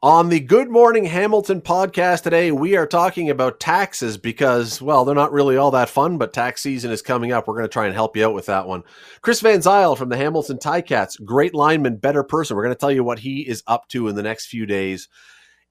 [0.00, 5.12] On the Good Morning Hamilton podcast today, we are talking about taxes because, well, they're
[5.12, 7.48] not really all that fun, but tax season is coming up.
[7.48, 8.84] We're going to try and help you out with that one.
[9.22, 12.56] Chris Van Zyl from the Hamilton Ticats, great lineman, better person.
[12.56, 15.08] We're going to tell you what he is up to in the next few days.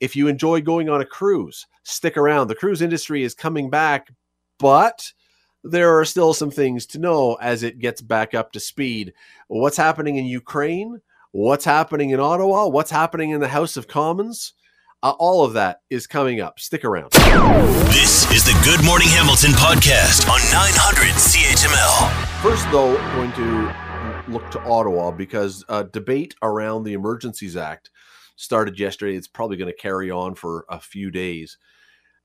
[0.01, 2.49] If you enjoy going on a cruise, stick around.
[2.49, 4.11] The cruise industry is coming back,
[4.59, 5.09] but
[5.63, 9.13] there are still some things to know as it gets back up to speed.
[9.47, 10.99] What's happening in Ukraine?
[11.33, 14.53] What's happening in Ottawa, what's happening in the House of Commons.
[15.03, 16.57] Uh, all of that is coming up.
[16.57, 17.11] Stick around.
[17.91, 22.41] This is the Good Morning Hamilton podcast on 900 CHML.
[22.41, 27.91] First, though, going to look to Ottawa because a debate around the Emergencies Act
[28.37, 29.17] started yesterday.
[29.17, 31.57] It's probably going to carry on for a few days.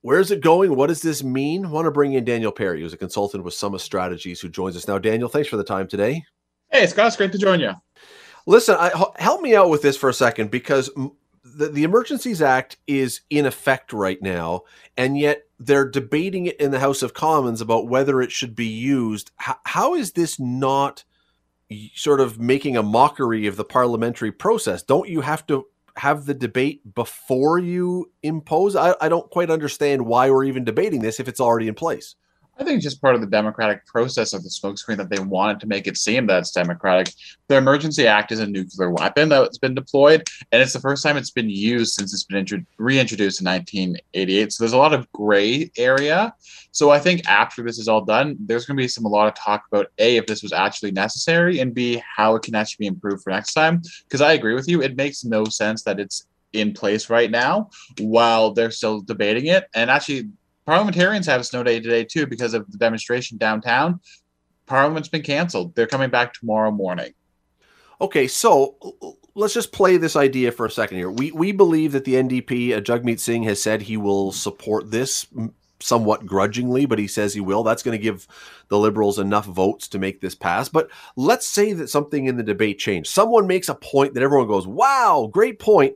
[0.02, 0.76] Where's it going?
[0.76, 1.66] What does this mean?
[1.66, 4.76] I want to bring in Daniel Perry, who's a consultant with Summa Strategies, who joins
[4.76, 4.98] us now.
[4.98, 6.24] Daniel, thanks for the time today.
[6.70, 7.72] Hey, Scott, it's great to join you.
[8.46, 10.90] Listen, I, help me out with this for a second because
[11.44, 14.62] the, the Emergencies Act is in effect right now,
[14.96, 18.66] and yet they're debating it in the House of Commons about whether it should be
[18.66, 19.30] used.
[19.36, 21.04] how, how is this not
[21.94, 24.82] sort of making a mockery of the parliamentary process?
[24.82, 28.74] Don't you have to have the debate before you impose?
[28.76, 32.16] I, I don't quite understand why we're even debating this if it's already in place.
[32.58, 35.58] I think it's just part of the democratic process of the smokescreen that they wanted
[35.60, 37.12] to make it seem that it's democratic.
[37.48, 41.16] The Emergency Act is a nuclear weapon that's been deployed, and it's the first time
[41.16, 44.52] it's been used since it's been intro- reintroduced in 1988.
[44.52, 46.34] So there's a lot of gray area.
[46.72, 49.28] So I think after this is all done, there's going to be some a lot
[49.28, 52.84] of talk about a if this was actually necessary, and b how it can actually
[52.84, 53.80] be improved for next time.
[54.04, 57.70] Because I agree with you, it makes no sense that it's in place right now
[57.98, 59.64] while they're still debating it.
[59.74, 60.28] And actually,
[60.66, 64.00] parliamentarians have a snow day today too because of the demonstration downtown.
[64.66, 65.74] Parliament's been canceled.
[65.74, 67.12] They're coming back tomorrow morning.
[68.00, 68.76] Okay, so
[69.34, 71.10] let's just play this idea for a second here.
[71.10, 75.26] We we believe that the NDP, uh, Jagmeet Singh, has said he will support this
[75.80, 77.62] somewhat grudgingly, but he says he will.
[77.62, 78.26] That's going to give
[78.68, 80.68] the Liberals enough votes to make this pass.
[80.68, 83.10] But let's say that something in the debate changed.
[83.10, 85.94] Someone makes a point that everyone goes, "Wow, great point,"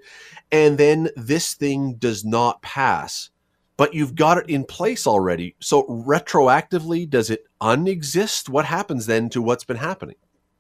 [0.51, 3.31] and then this thing does not pass
[3.77, 5.55] but you've got it in place already.
[5.61, 8.49] So retroactively, does it unexist?
[8.49, 10.17] What happens then to what's been happening?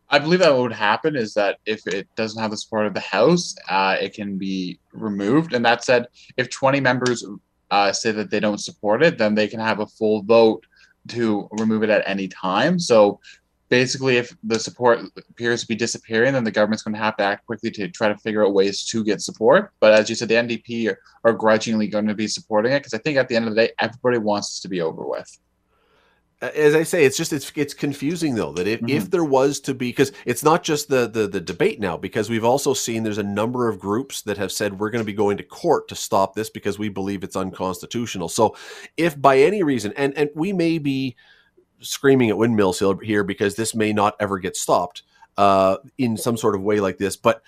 [0.08, 2.94] I believe that what would happen is that if it doesn't have the support of
[2.94, 5.52] the House, uh, it can be removed.
[5.52, 6.06] And that said,
[6.36, 7.24] if 20 members
[7.70, 10.64] uh, say that they don't support it, then they can have a full vote
[11.08, 12.78] to remove it at any time.
[12.78, 13.20] So
[13.68, 17.24] basically, if the support appears to be disappearing, then the government's going to have to
[17.24, 19.72] act quickly to try to figure out ways to get support.
[19.80, 22.94] But as you said, the NDP are, are grudgingly going to be supporting it because
[22.94, 25.38] I think at the end of the day, everybody wants this to be over with
[26.42, 28.90] as I say, it's just it's it's confusing though that if, mm-hmm.
[28.90, 32.28] if there was to be because it's not just the, the the debate now because
[32.28, 35.14] we've also seen there's a number of groups that have said we're going to be
[35.14, 38.28] going to court to stop this because we believe it's unconstitutional.
[38.28, 38.54] So
[38.98, 41.16] if by any reason and and we may be
[41.80, 45.02] screaming at windmills here because this may not ever get stopped
[45.36, 47.16] uh, in some sort of way like this.
[47.16, 47.42] But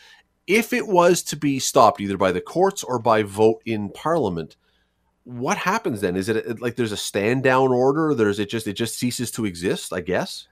[0.47, 4.57] if it was to be stopped either by the courts or by vote in Parliament,
[5.25, 6.17] what happens then?
[6.17, 8.15] Is it like there's a stand down order?
[8.15, 9.93] There's it just it just ceases to exist?
[9.93, 10.49] I guess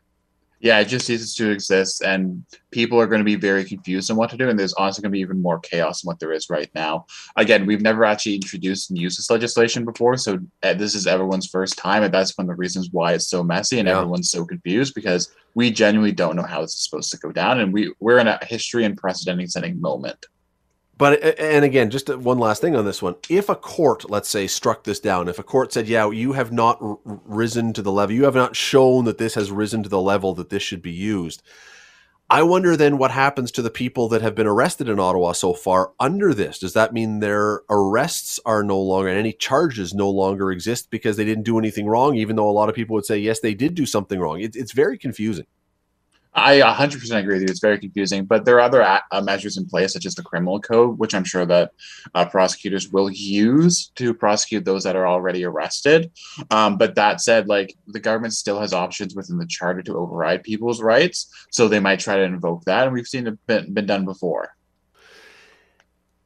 [0.61, 4.17] yeah, it just ceases to exist, and people are going to be very confused on
[4.17, 4.49] what to do.
[4.49, 7.07] And there's honestly going to be even more chaos than what there is right now.
[7.37, 11.47] Again, we've never actually introduced and used this legislation before, so uh, this is everyone's
[11.47, 13.99] first time, and that's one of the reasons why it's so messy and yeah.
[13.99, 17.61] everyone's so confused because we genuinely don't know how this is supposed to go down,
[17.61, 20.27] and we we're in a history and precedent-setting moment.
[20.99, 24.29] But and again, just uh, one last thing on this one: if a court, let's
[24.29, 27.83] say, struck this down, if a court said, "Yeah, you have not r- risen to
[27.83, 30.63] the level, you have not shown that this has risen to the level that this
[30.63, 31.43] should be used,"
[32.29, 35.53] I wonder then what happens to the people that have been arrested in Ottawa so
[35.53, 36.59] far under this.
[36.59, 41.17] Does that mean their arrests are no longer and any charges no longer exist because
[41.17, 43.55] they didn't do anything wrong, even though a lot of people would say yes, they
[43.55, 44.41] did do something wrong?
[44.41, 45.47] It, it's very confusing.
[46.39, 47.49] I 100% agree with you.
[47.49, 50.61] It's very confusing, but there are other uh, measures in place, such as the criminal
[50.61, 51.73] code, which I'm sure that
[52.15, 56.13] uh, prosecutors will use to prosecute those that are already arrested.
[56.51, 60.43] Um, but that said, like the government still has options within the charter to override
[60.43, 63.87] people's rights, so they might try to invoke that, and we've seen it been, been
[63.87, 64.51] done before.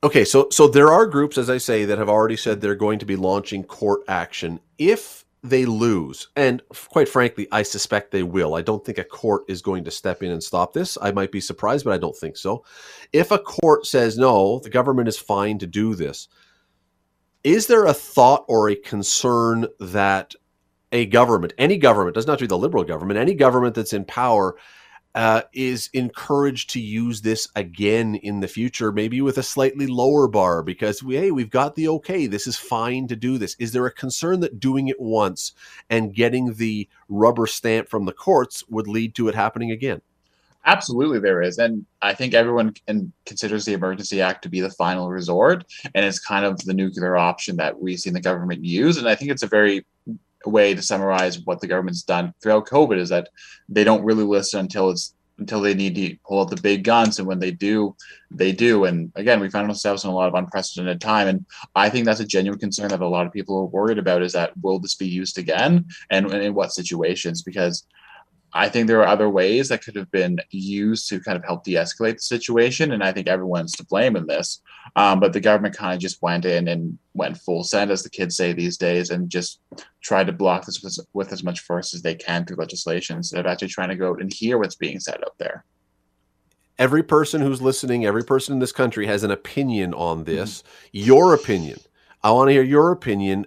[0.03, 2.99] Okay, so so there are groups, as I say, that have already said they're going
[2.99, 8.55] to be launching court action if they lose, and quite frankly, I suspect they will.
[8.55, 10.99] I don't think a court is going to step in and stop this.
[11.01, 12.65] I might be surprised, but I don't think so.
[13.13, 16.29] If a court says no, the government is fine to do this,
[17.43, 20.35] is there a thought or a concern that
[20.93, 24.05] a government, any government, does not to be the liberal government, any government that's in
[24.05, 24.57] power,
[25.15, 30.29] uh, is encouraged to use this again in the future, maybe with a slightly lower
[30.29, 32.27] bar because we, hey, we've got the okay.
[32.27, 33.57] This is fine to do this.
[33.59, 35.53] Is there a concern that doing it once
[35.89, 40.01] and getting the rubber stamp from the courts would lead to it happening again?
[40.67, 44.69] Absolutely, there is, and I think everyone can, considers the Emergency Act to be the
[44.69, 45.65] final resort,
[45.95, 48.99] and it's kind of the nuclear option that we've seen the government use.
[48.99, 49.87] And I think it's a very
[50.47, 53.29] way to summarize what the government's done throughout COVID is that
[53.69, 57.19] they don't really listen until it's until they need to pull out the big guns,
[57.19, 57.97] and when they do,
[58.31, 58.85] they do.
[58.85, 62.21] And again, we find ourselves in a lot of unprecedented time, and I think that's
[62.21, 64.95] a genuine concern that a lot of people are worried about: is that will this
[64.95, 67.43] be used again, and, and in what situations?
[67.43, 67.87] Because
[68.53, 71.65] I think there are other ways that could have been used to kind of help
[71.65, 74.61] de-escalate the situation, and I think everyone's to blame in this.
[74.97, 78.11] Um, but the government kind of just went in and went full send, as the
[78.11, 79.61] kids say these days, and just
[80.03, 83.41] tried to block this with, with as much force as they can through legislation instead
[83.41, 85.65] of actually trying to go out and hear what's being said out there.
[86.79, 90.63] Every person who's listening, every person in this country has an opinion on this.
[90.63, 91.07] Mm-hmm.
[91.07, 91.79] Your opinion.
[92.23, 93.47] I want to hear your opinion.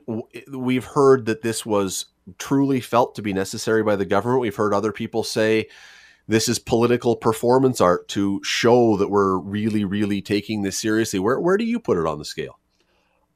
[0.52, 2.06] We've heard that this was
[2.38, 4.42] truly felt to be necessary by the government.
[4.42, 5.68] We've heard other people say
[6.28, 11.20] this is political performance art to show that we're really, really taking this seriously.
[11.20, 12.60] Where where do you put it on the scale?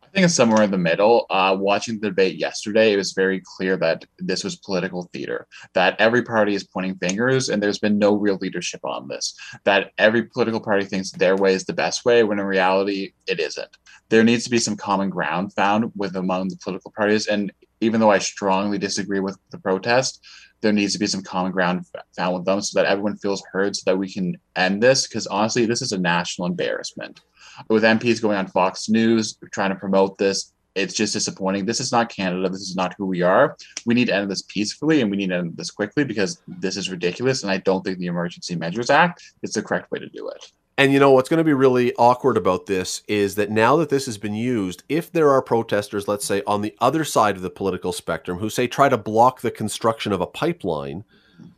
[0.04, 1.26] I think it's somewhere in the middle.
[1.30, 6.00] Uh, watching the debate yesterday, it was very clear that this was political theater, that
[6.00, 9.36] every party is pointing fingers, and there's been no real leadership on this.
[9.66, 13.42] That every political party thinks their way is the best way, when in reality, it
[13.42, 13.78] isn't.
[14.08, 17.28] There needs to be some common ground found with among the political parties.
[17.28, 17.52] And
[17.82, 20.26] even though I strongly disagree with the protest,
[20.62, 21.86] there needs to be some common ground
[22.16, 25.08] found with them so that everyone feels heard so that we can end this.
[25.08, 27.22] Because honestly, this is a national embarrassment.
[27.70, 31.66] With MPs going on Fox News trying to promote this, it's just disappointing.
[31.66, 32.50] This is not Canada.
[32.50, 33.58] This is not who we are.
[33.86, 36.78] We need to end this peacefully and we need to end this quickly because this
[36.78, 37.42] is ridiculous.
[37.42, 40.52] And I don't think the Emergency Measures Act is the correct way to do it.
[40.80, 43.90] And you know what's going to be really awkward about this is that now that
[43.90, 47.42] this has been used, if there are protesters, let's say on the other side of
[47.42, 51.04] the political spectrum, who say try to block the construction of a pipeline,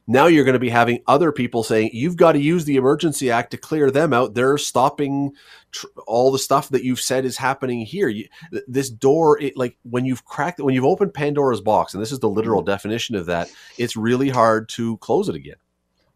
[0.08, 3.30] now you're going to be having other people saying you've got to use the emergency
[3.30, 4.36] act to clear them out.
[4.36, 5.34] They're stopping
[5.72, 8.08] tr- all the stuff that you've said is happening here.
[8.08, 8.28] You,
[8.68, 12.20] this door, it, like when you've cracked, when you've opened Pandora's box, and this is
[12.20, 12.72] the literal mm-hmm.
[12.72, 15.58] definition of that, it's really hard to close it again.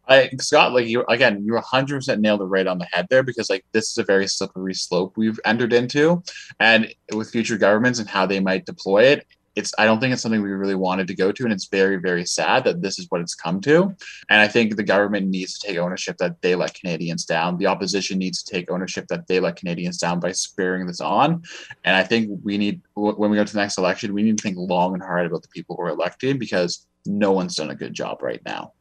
[0.07, 3.23] I Scott, like you again, you 100 percent nailed it right on the head there
[3.23, 6.23] because like this is a very slippery slope we've entered into,
[6.59, 10.21] and with future governments and how they might deploy it, it's I don't think it's
[10.21, 13.05] something we really wanted to go to, and it's very very sad that this is
[13.09, 13.95] what it's come to.
[14.29, 17.57] And I think the government needs to take ownership that they let Canadians down.
[17.57, 21.43] The opposition needs to take ownership that they let Canadians down by spurring this on.
[21.83, 24.43] And I think we need when we go to the next election, we need to
[24.43, 27.75] think long and hard about the people who are elected because no one's done a
[27.75, 28.73] good job right now.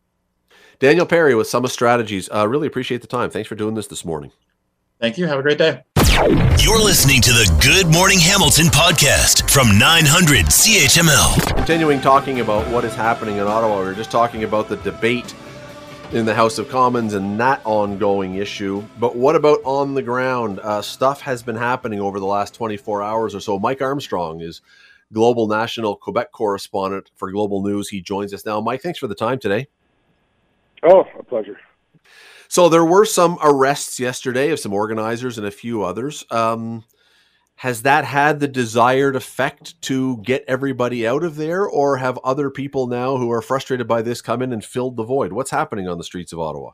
[0.82, 2.29] Daniel Perry with Summa Strategies.
[2.34, 3.31] Uh, really appreciate the time.
[3.31, 4.32] Thanks for doing this this morning.
[4.99, 5.29] Thank you.
[5.29, 5.84] Have a great day.
[6.58, 11.55] You're listening to the Good Morning Hamilton podcast from 900 CHML.
[11.55, 15.32] Continuing talking about what is happening in Ottawa, we are just talking about the debate
[16.11, 18.82] in the House of Commons and that ongoing issue.
[18.99, 20.58] But what about on the ground?
[20.58, 23.56] Uh, stuff has been happening over the last 24 hours or so.
[23.56, 24.61] Mike Armstrong is
[25.12, 27.88] global national Quebec correspondent for Global News.
[27.88, 28.61] He joins us now.
[28.61, 29.69] Mike, thanks for the time today.
[30.82, 31.58] Oh, a pleasure.
[32.49, 36.25] So there were some arrests yesterday of some organizers and a few others.
[36.31, 36.84] Um,
[37.56, 42.51] has that had the desired effect to get everybody out of there, or have other
[42.51, 45.32] people now who are frustrated by this come in and filled the void?
[45.32, 46.72] What's happening on the streets of Ottawa?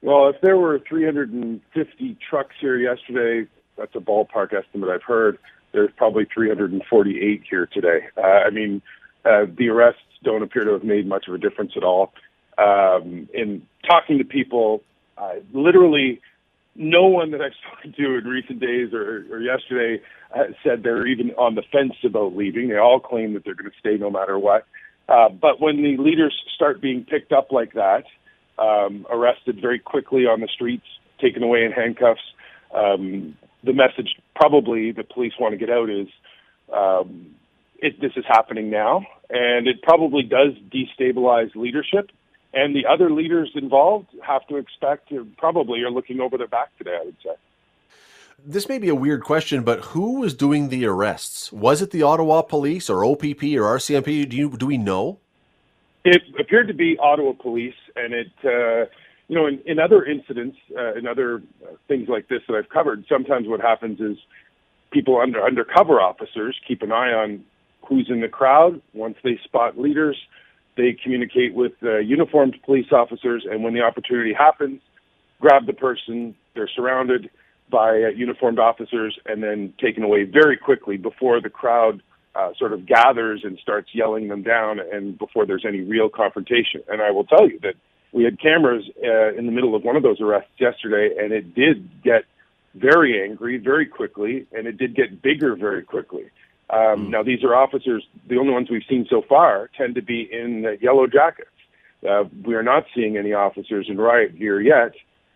[0.00, 5.38] Well, if there were 350 trucks here yesterday, that's a ballpark estimate I've heard.
[5.72, 8.06] There's probably 348 here today.
[8.16, 8.80] Uh, I mean,
[9.24, 12.12] uh, the arrests don't appear to have made much of a difference at all
[12.58, 14.82] um, in talking to people,
[15.16, 16.20] uh, literally
[16.74, 20.02] no one that I've spoken to in recent days or, or yesterday
[20.34, 22.68] uh, said they're even on the fence about leaving.
[22.68, 24.66] They all claim that they're going to stay no matter what.
[25.08, 28.04] Uh, but when the leaders start being picked up like that,
[28.58, 30.84] um, arrested very quickly on the streets,
[31.20, 32.20] taken away in handcuffs,
[32.74, 36.08] um, the message probably the police want to get out is
[36.74, 37.34] um,
[37.78, 42.10] it, this is happening now, and it probably does destabilize leadership
[42.54, 46.96] and the other leaders involved have to expect probably are looking over their back today.
[47.00, 47.34] I would say.
[48.44, 51.52] This may be a weird question, but who was doing the arrests?
[51.52, 54.28] Was it the Ottawa Police or OPP or RCMP?
[54.28, 55.18] Do you do we know?
[56.04, 58.32] It appeared to be Ottawa Police, and it.
[58.44, 58.90] Uh,
[59.28, 62.70] you know, in, in other incidents, uh, in other uh, things like this that I've
[62.70, 64.16] covered, sometimes what happens is
[64.90, 67.44] people under undercover officers keep an eye on
[67.86, 68.80] who's in the crowd.
[68.94, 70.16] Once they spot leaders,
[70.78, 74.80] They communicate with uh, uniformed police officers, and when the opportunity happens,
[75.40, 76.36] grab the person.
[76.54, 77.30] They're surrounded
[77.68, 82.00] by uh, uniformed officers and then taken away very quickly before the crowd
[82.36, 86.80] uh, sort of gathers and starts yelling them down and before there's any real confrontation.
[86.88, 87.74] And I will tell you that
[88.12, 91.56] we had cameras uh, in the middle of one of those arrests yesterday, and it
[91.56, 92.22] did get
[92.76, 96.26] very angry very quickly, and it did get bigger very quickly.
[96.70, 97.08] Um, mm.
[97.10, 100.66] Now, these are officers, the only ones we've seen so far tend to be in
[100.66, 101.50] uh, yellow jackets.
[102.08, 104.92] Uh, we are not seeing any officers in riot gear yet.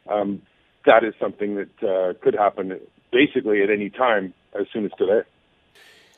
[0.08, 0.42] Um,
[0.84, 2.78] that is something that uh, could happen
[3.10, 5.22] basically at any time as soon as today.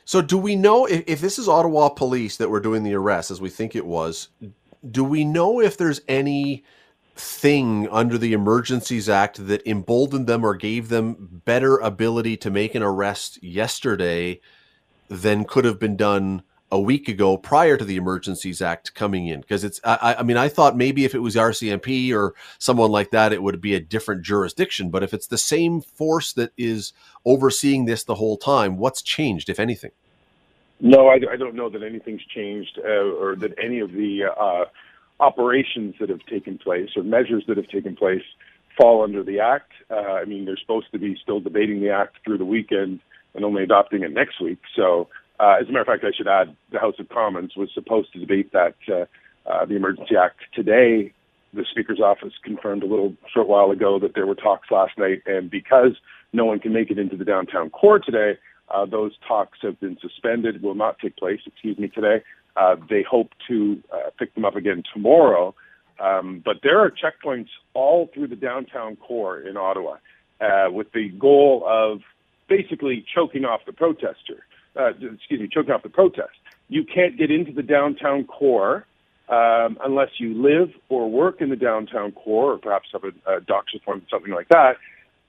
[0.03, 3.31] So, do we know if, if this is Ottawa police that were doing the arrest,
[3.31, 4.29] as we think it was?
[4.89, 6.63] Do we know if there's any
[7.15, 12.75] thing under the Emergencies Act that emboldened them or gave them better ability to make
[12.75, 14.39] an arrest yesterday
[15.07, 19.41] than could have been done a week ago prior to the Emergencies Act coming in?
[19.41, 23.11] Because it's, I, I, mean, I thought maybe if it was RCMP or someone like
[23.11, 24.89] that, it would be a different jurisdiction.
[24.89, 26.93] But if it's the same force that is
[27.25, 29.91] overseeing this the whole time, what's changed, if anything?
[30.79, 34.65] No, I, I don't know that anything's changed uh, or that any of the uh,
[35.19, 38.23] operations that have taken place or measures that have taken place
[38.77, 39.71] fall under the Act.
[39.89, 42.99] Uh, I mean, they're supposed to be still debating the Act through the weekend
[43.35, 44.59] and only adopting it next week.
[44.75, 47.69] So uh, as a matter of fact, I should add, the House of Commons was
[47.73, 49.05] supposed to debate that uh,
[49.49, 51.13] uh, the Emergency Act today.
[51.53, 55.21] The Speaker's office confirmed a little short while ago that there were talks last night,
[55.25, 55.91] and because
[56.33, 58.37] no one can make it into the downtown core today,
[58.69, 60.61] uh, those talks have been suspended.
[60.61, 61.39] Will not take place.
[61.45, 62.23] Excuse me today.
[62.57, 65.53] Uh, they hope to uh, pick them up again tomorrow.
[65.99, 69.97] Um, but there are checkpoints all through the downtown core in Ottawa,
[70.41, 72.01] uh, with the goal of
[72.47, 74.45] basically choking off the protester
[74.77, 76.33] uh, excuse me, choking off the protest.
[76.67, 78.85] You can't get into the downtown core
[79.29, 83.41] um, unless you live or work in the downtown core, or perhaps have a, a
[83.41, 84.77] doctor's appointment, something like that.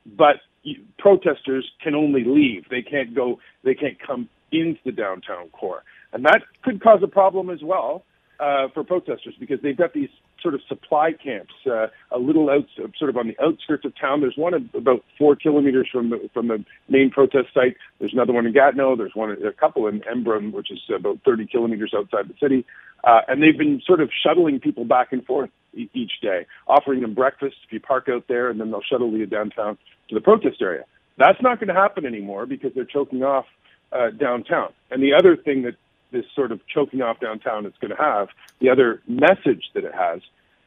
[0.04, 5.48] But you, protesters can only leave; they can't go, they can't come into the downtown
[5.50, 5.82] core,
[6.12, 8.04] and that could cause a problem as well
[8.40, 10.08] uh, for protesters because they've got these
[10.42, 12.66] sort of supply camps uh, a little out,
[12.98, 14.20] sort of on the outskirts of town.
[14.20, 17.76] There's one about four kilometers from the from the main protest site.
[17.98, 18.96] There's another one in Gatineau.
[18.96, 22.64] There's one, a couple in Embrun, which is about 30 kilometers outside the city.
[23.04, 27.14] Uh, and they've been sort of shuttling people back and forth each day, offering them
[27.14, 29.76] breakfast if you park out there, and then they'll shuttle you downtown
[30.08, 30.84] to the protest area.
[31.18, 33.46] That's not going to happen anymore because they're choking off
[33.92, 34.72] uh, downtown.
[34.90, 35.76] And the other thing that
[36.12, 38.28] this sort of choking off downtown it's going to have,
[38.60, 40.20] the other message that it has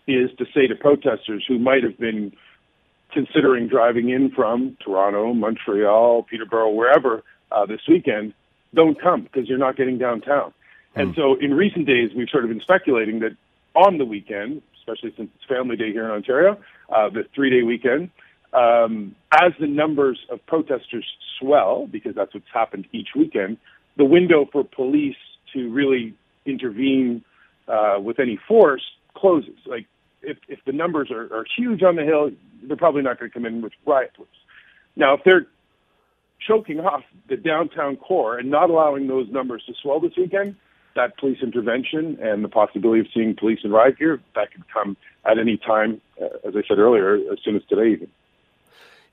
[0.08, 2.34] is to say to protesters who might have been
[3.12, 8.34] considering driving in from Toronto, Montreal, Peterborough, wherever uh, this weekend,
[8.74, 10.54] don't come because you're not getting downtown.
[10.96, 11.02] Mm.
[11.02, 13.36] And so in recent days, we've sort of been speculating that
[13.76, 17.64] on the weekend, especially since it's Family Day here in Ontario, uh, the three day
[17.64, 18.10] weekend,
[18.54, 21.06] um, as the numbers of protesters
[21.40, 23.58] swell, because that's what's happened each weekend,
[23.98, 25.16] the window for police
[25.54, 26.14] to really
[26.46, 27.24] intervene
[27.68, 28.84] uh, with any force
[29.16, 29.58] closes.
[29.66, 29.86] Like
[30.22, 32.32] if if the numbers are, are huge on the hill,
[32.64, 34.30] they're probably not going to come in with riot police.
[34.96, 35.48] Now, if they're
[36.46, 40.56] choking off the downtown core and not allowing those numbers to swell this weekend,
[40.96, 44.98] that police intervention and the possibility of seeing police in riot gear that could come
[45.26, 48.08] at any time, uh, as I said earlier, as soon as today even.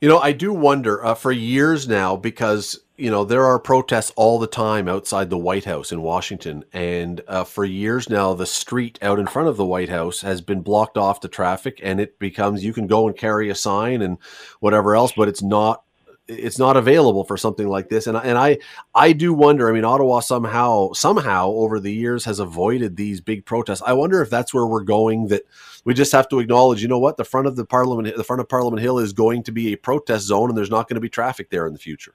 [0.00, 4.12] You know, I do wonder uh, for years now because you know there are protests
[4.14, 8.44] all the time outside the White House in Washington, and uh, for years now the
[8.44, 11.98] street out in front of the White House has been blocked off to traffic, and
[11.98, 14.18] it becomes you can go and carry a sign and
[14.60, 15.82] whatever else, but it's not
[16.28, 18.06] it's not available for something like this.
[18.06, 18.58] And and I
[18.94, 23.46] I do wonder I mean Ottawa somehow somehow over the years has avoided these big
[23.46, 23.82] protests.
[23.86, 25.46] I wonder if that's where we're going that
[25.86, 28.40] we just have to acknowledge you know what the front of the parliament the front
[28.40, 31.00] of Parliament Hill is going to be a protest zone and there's not going to
[31.00, 32.12] be traffic there in the future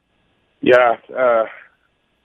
[0.61, 1.45] yeah uh,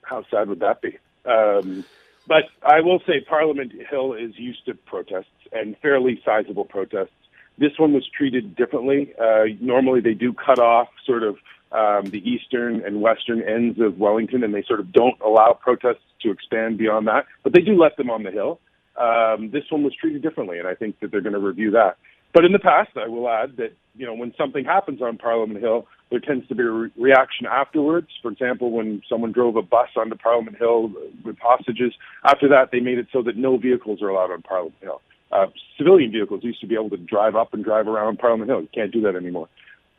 [0.03, 1.83] how sad would that be um,
[2.27, 7.11] but I will say Parliament Hill is used to protests and fairly sizable protests
[7.57, 9.13] this one was treated differently.
[9.19, 11.37] Uh, normally, they do cut off sort of
[11.71, 16.03] um, the eastern and western ends of Wellington, and they sort of don't allow protests
[16.21, 17.25] to expand beyond that.
[17.43, 18.59] But they do let them on the hill.
[18.97, 21.97] Um, this one was treated differently, and I think that they're going to review that.
[22.33, 25.59] But in the past, I will add that you know when something happens on Parliament
[25.59, 28.07] Hill, there tends to be a re- reaction afterwards.
[28.21, 30.91] For example, when someone drove a bus onto Parliament Hill
[31.23, 34.75] with hostages, after that they made it so that no vehicles are allowed on Parliament
[34.81, 35.01] Hill.
[35.31, 38.61] Uh, civilian vehicles used to be able to drive up and drive around Parliament Hill.
[38.61, 39.47] You can't do that anymore.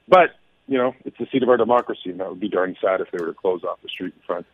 [0.08, 0.30] But
[0.66, 3.10] you know, it's the seat of our democracy, and that would be darn sad if
[3.10, 4.46] they were to close off the street in front.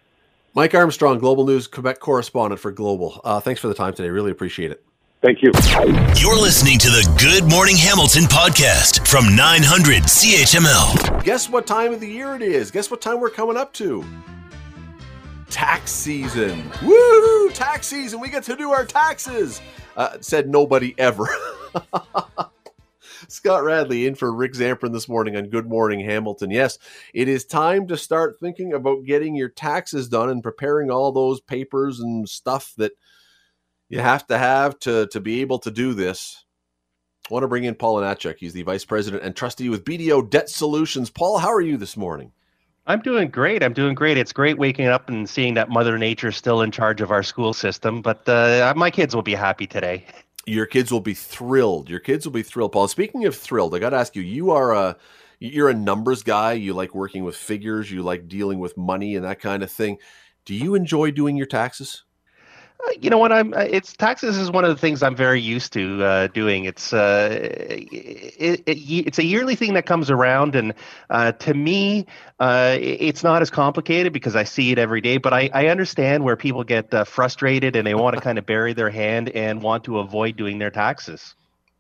[0.57, 3.21] Mike Armstrong, Global News Quebec correspondent for Global.
[3.25, 4.09] Uh, thanks for the time today.
[4.11, 4.85] Really appreciate it.
[5.21, 5.51] Thank you.
[6.17, 11.25] You're listening to the Good Morning Hamilton podcast from 900 CHML.
[11.25, 12.71] Guess what time of the year it is?
[12.71, 14.05] Guess what time we're coming up to?
[15.51, 16.63] Tax season.
[16.85, 17.51] Woo!
[17.51, 18.21] Tax season.
[18.21, 19.61] We get to do our taxes.
[19.97, 21.27] Uh, said nobody ever.
[23.29, 26.51] Scott Radley in for Rick Zamperin this morning on Good Morning Hamilton.
[26.51, 26.79] Yes,
[27.13, 31.41] it is time to start thinking about getting your taxes done and preparing all those
[31.41, 32.93] papers and stuff that
[33.89, 36.45] you have to have to to be able to do this.
[37.31, 38.37] I want to bring in Paul Anachek.
[38.39, 41.09] He's the vice president and trustee with BDO Debt Solutions.
[41.09, 42.33] Paul, how are you this morning?
[42.87, 43.63] I'm doing great.
[43.63, 44.19] I'm doing great.
[44.19, 47.23] It's great waking up and seeing that Mother Nature is still in charge of our
[47.23, 48.03] school system.
[48.03, 50.05] But uh, my kids will be happy today.
[50.47, 51.89] Your kids will be thrilled.
[51.89, 52.89] Your kids will be thrilled, Paul.
[52.89, 54.23] Speaking of thrilled, I got to ask you.
[54.23, 54.97] You are a
[55.41, 56.53] you're a numbers guy.
[56.53, 57.91] You like working with figures.
[57.91, 59.99] You like dealing with money and that kind of thing.
[60.45, 62.05] Do you enjoy doing your taxes?
[62.87, 65.41] Uh, you know what i'm uh, it's taxes is one of the things i'm very
[65.41, 66.65] used to uh, doing.
[66.65, 70.75] It's uh, it, it, it's a yearly thing that comes around and
[71.11, 72.07] uh, to me
[72.41, 76.25] uh, it's not as complicated because i see it every day but i, I understand
[76.25, 79.85] where people get frustrated and they want to kind of bury their hand and want
[79.85, 81.35] to avoid doing their taxes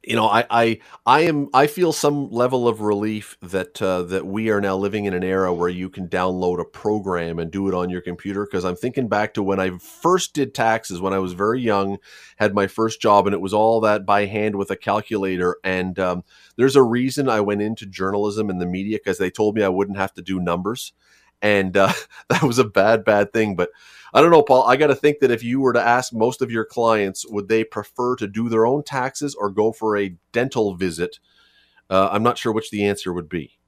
[0.07, 4.27] you know, I, I, I am, I feel some level of relief that uh, that
[4.27, 7.69] we are now living in an era where you can download a program and do
[7.69, 8.45] it on your computer.
[8.45, 11.99] Because I'm thinking back to when I first did taxes when I was very young,
[12.37, 15.57] had my first job, and it was all that by hand with a calculator.
[15.65, 16.25] And um,
[16.57, 19.69] there's a reason I went into journalism and the media because they told me I
[19.69, 20.93] wouldn't have to do numbers,
[21.43, 21.93] and uh,
[22.29, 23.57] that was a bad, bad thing.
[23.57, 23.71] But
[24.14, 24.62] I don't know, Paul.
[24.62, 27.49] I got to think that if you were to ask most of your clients, would
[27.49, 31.18] they prefer to do their own taxes or go for a dental visit?
[31.90, 33.59] Uh, I'm not sure which the answer would be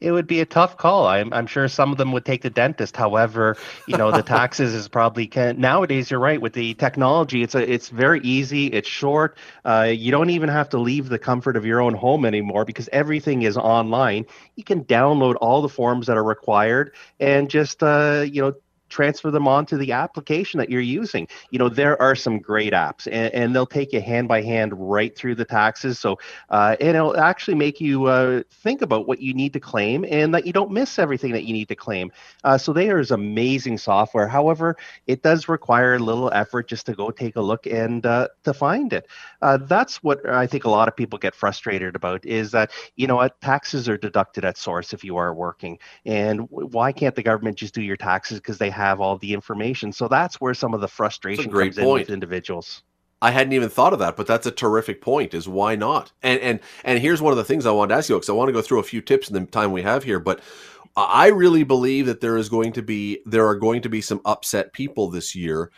[0.00, 1.06] it would be a tough call.
[1.06, 2.96] I'm, I'm sure some of them would take the dentist.
[2.96, 6.10] However, you know, the taxes is probably can, nowadays.
[6.10, 7.42] You're right with the technology.
[7.42, 8.66] It's a it's very easy.
[8.66, 9.38] It's short.
[9.64, 12.88] Uh, you don't even have to leave the comfort of your own home anymore because
[12.92, 14.26] everything is online.
[14.56, 18.54] You can download all the forms that are required and just uh, you know
[18.94, 21.26] transfer them onto the application that you're using.
[21.50, 24.72] You know, there are some great apps, and, and they'll take you hand by hand
[24.76, 25.98] right through the taxes.
[25.98, 26.18] So,
[26.50, 30.32] uh, and it'll actually make you uh, think about what you need to claim and
[30.34, 32.12] that you don't miss everything that you need to claim.
[32.44, 34.28] Uh, so, there is amazing software.
[34.28, 38.28] However, it does require a little effort just to go take a look and uh,
[38.44, 39.06] to find it.
[39.42, 43.06] Uh, that's what I think a lot of people get frustrated about is that, you
[43.06, 45.78] know taxes are deducted at source if you are working.
[46.04, 49.34] And why can't the government just do your taxes because they have have all the
[49.34, 49.92] information.
[49.92, 51.78] So that's where some of the frustration comes point.
[51.78, 52.82] in with individuals.
[53.22, 55.32] I hadn't even thought of that, but that's a terrific point.
[55.32, 56.12] Is why not?
[56.22, 58.34] And and and here's one of the things I wanted to ask you because I
[58.34, 60.20] want to go through a few tips in the time we have here.
[60.20, 60.40] But
[60.96, 64.20] I really believe that there is going to be there are going to be some
[64.24, 65.70] upset people this year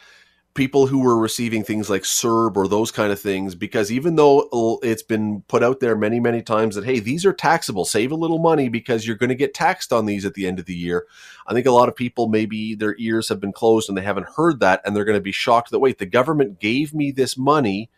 [0.56, 4.48] people who were receiving things like CERB or those kind of things, because even though
[4.52, 8.10] uh, it's been put out there many, many times that, hey, these are taxable, save
[8.10, 10.66] a little money because you're going to get taxed on these at the end of
[10.66, 11.06] the year.
[11.46, 14.30] I think a lot of people, maybe their ears have been closed and they haven't
[14.36, 14.80] heard that.
[14.84, 17.90] And they're going to be shocked that, wait, the government gave me this money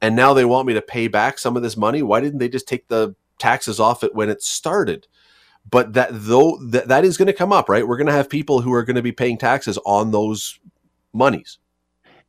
[0.00, 2.02] and now they want me to pay back some of this money.
[2.02, 5.06] Why didn't they just take the taxes off it when it started?
[5.68, 7.86] But that though that, that is going to come up, right?
[7.86, 10.60] We're going to have people who are going to be paying taxes on those
[11.12, 11.58] monies.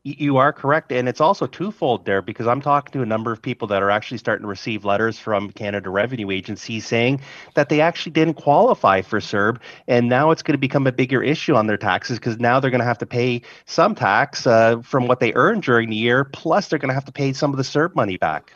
[0.05, 0.93] You are correct.
[0.93, 3.91] And it's also twofold there because I'm talking to a number of people that are
[3.91, 7.19] actually starting to receive letters from Canada Revenue Agency saying
[7.55, 9.59] that they actually didn't qualify for CERB.
[9.89, 12.71] And now it's going to become a bigger issue on their taxes because now they're
[12.71, 16.23] going to have to pay some tax uh, from what they earned during the year,
[16.23, 18.53] plus they're going to have to pay some of the CERB money back.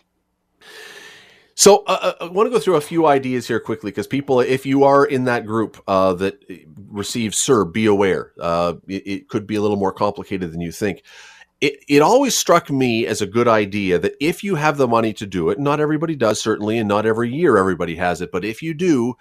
[1.56, 4.40] So uh, uh, I want to go through a few ideas here quickly because people,
[4.40, 6.44] if you are in that group uh, that
[6.88, 8.32] receives CERB, be aware.
[8.40, 11.04] Uh, it, it, could be a little more complicated than you think
[11.64, 15.14] it, it always struck me as a good idea that if you have the money
[15.14, 18.44] to do it, not everybody does, certainly, and not every year everybody has it, but
[18.44, 19.14] if you do,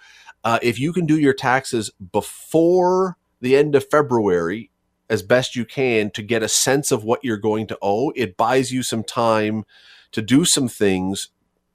[0.43, 4.71] uh, if you can do your taxes before the end of February
[5.09, 8.35] as best you can to get a sense of what you're going to owe, it
[8.35, 9.63] buys you some time
[10.11, 11.29] to do some things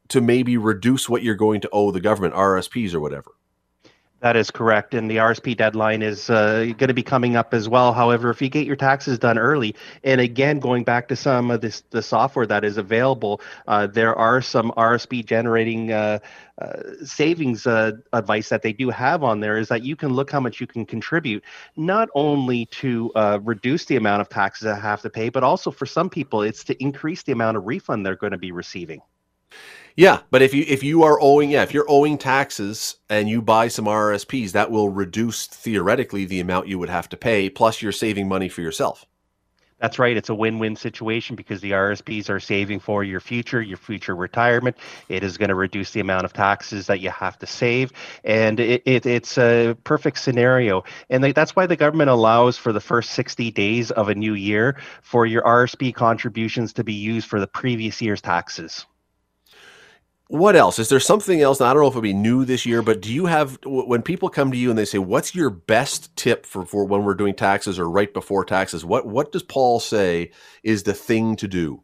[0.08, 3.37] to maybe reduce what you're going to owe the government, RSPs or whatever.
[4.20, 4.94] That is correct.
[4.94, 7.92] And the RSP deadline is uh, going to be coming up as well.
[7.92, 11.60] However, if you get your taxes done early, and again, going back to some of
[11.60, 16.18] this, the software that is available, uh, there are some RSP generating uh,
[16.60, 20.32] uh, savings uh, advice that they do have on there is that you can look
[20.32, 21.44] how much you can contribute,
[21.76, 25.70] not only to uh, reduce the amount of taxes that have to pay, but also
[25.70, 29.00] for some people, it's to increase the amount of refund they're going to be receiving.
[29.98, 33.42] Yeah, but if you if you are owing yeah if you're owing taxes and you
[33.42, 37.50] buy some RSPs, that will reduce theoretically the amount you would have to pay.
[37.50, 39.06] Plus, you're saving money for yourself.
[39.80, 40.16] That's right.
[40.16, 44.76] It's a win-win situation because the RSPs are saving for your future, your future retirement.
[45.08, 48.60] It is going to reduce the amount of taxes that you have to save, and
[48.60, 50.84] it, it, it's a perfect scenario.
[51.10, 54.80] And that's why the government allows for the first 60 days of a new year
[55.02, 58.86] for your RSP contributions to be used for the previous year's taxes
[60.28, 60.78] what else?
[60.78, 61.60] Is there something else?
[61.60, 64.28] I don't know if it'll be new this year but do you have when people
[64.28, 67.34] come to you and they say what's your best tip for, for when we're doing
[67.34, 68.84] taxes or right before taxes?
[68.84, 70.30] What what does paul say
[70.62, 71.82] is the thing to do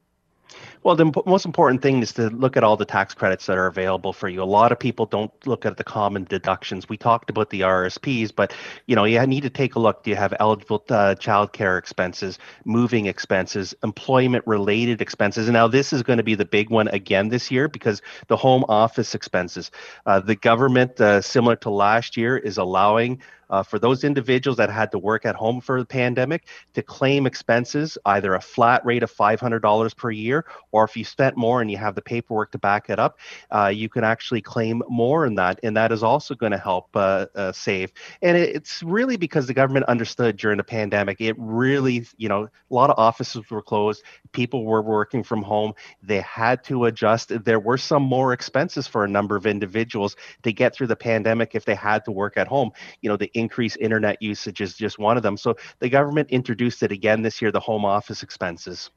[0.85, 3.67] well, the most important thing is to look at all the tax credits that are
[3.67, 4.43] available for you.
[4.43, 6.91] A lot of people don't look at the common deductions.
[6.91, 8.55] We talked about the RSPs, but
[8.87, 10.03] you know you need to take a look.
[10.03, 15.49] Do you have eligible uh, child care expenses, moving expenses, employment-related expenses?
[15.49, 18.37] And now this is going to be the big one again this year because the
[18.37, 19.71] home office expenses.
[20.05, 24.71] Uh, the government, uh, similar to last year, is allowing uh, for those individuals that
[24.71, 29.03] had to work at home for the pandemic to claim expenses, either a flat rate
[29.03, 32.59] of $500 per year, or if you spent more and you have the paperwork to
[32.59, 33.19] back it up,
[33.51, 35.61] uh, you can actually claim more in that.
[35.63, 37.93] And that is also going to help uh, uh, save.
[38.23, 42.45] And it, it's really because the government understood during the pandemic, it really, you know,
[42.45, 44.03] a lot of offices were closed,
[44.33, 47.45] people were working from home, they had to adjust.
[47.45, 51.55] There were some more expenses for a number of individuals to get through the pandemic
[51.55, 52.71] if they had to work at home.
[53.01, 55.37] You know, the increase internet usage is just one of them.
[55.37, 58.91] So the government introduced it again this year, the home office expenses.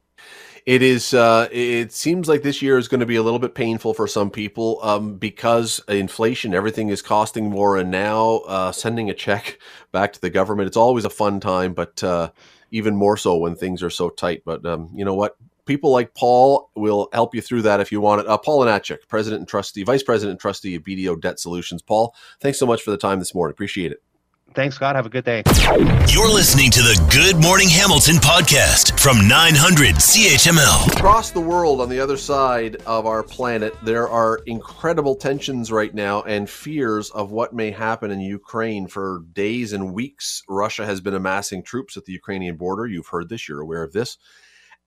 [0.66, 1.14] It is.
[1.14, 4.08] Uh, it seems like this year is going to be a little bit painful for
[4.08, 9.60] some people um, because inflation, everything is costing more, and now uh, sending a check
[9.92, 10.68] back to the government.
[10.68, 12.32] It's always a fun time, but uh,
[12.72, 14.42] even more so when things are so tight.
[14.46, 15.38] But um, you know what?
[15.66, 18.28] People like Paul will help you through that if you want it.
[18.28, 21.82] Uh, Paul Anachik, President and Trustee, Vice President and Trustee of BDO Debt Solutions.
[21.82, 23.52] Paul, thanks so much for the time this morning.
[23.52, 24.02] Appreciate it.
[24.54, 24.96] Thanks, Scott.
[24.96, 25.44] Have a good day.
[26.10, 30.98] You're listening to the Good Morning Hamilton podcast from 900 CHML.
[30.98, 35.94] Across the world, on the other side of our planet, there are incredible tensions right
[35.94, 38.88] now and fears of what may happen in Ukraine.
[38.88, 42.88] For days and weeks, Russia has been amassing troops at the Ukrainian border.
[42.88, 44.18] You've heard this, you're aware of this.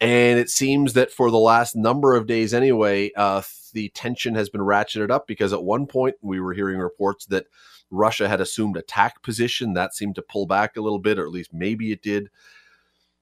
[0.01, 3.43] And it seems that for the last number of days, anyway, uh,
[3.73, 7.47] the tension has been ratcheted up because at one point we were hearing reports that
[7.91, 9.75] Russia had assumed attack position.
[9.75, 12.31] That seemed to pull back a little bit, or at least maybe it did.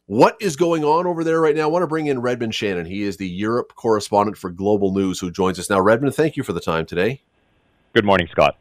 [0.06, 1.64] What is going on over there right now?
[1.64, 2.86] I want to bring in Redmond Shannon.
[2.86, 5.80] He is the Europe correspondent for Global News who joins us now.
[5.80, 7.20] Redmond, thank you for the time today.
[7.92, 8.56] Good morning, Scott.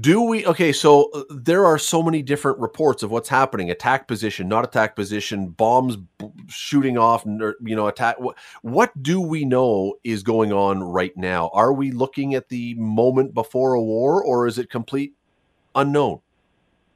[0.00, 0.72] Do we okay?
[0.72, 4.94] So uh, there are so many different reports of what's happening: attack position, not attack
[4.94, 8.20] position, bombs b- shooting off, you know, attack.
[8.20, 11.50] What, what do we know is going on right now?
[11.52, 15.14] Are we looking at the moment before a war, or is it complete
[15.78, 16.20] unknown?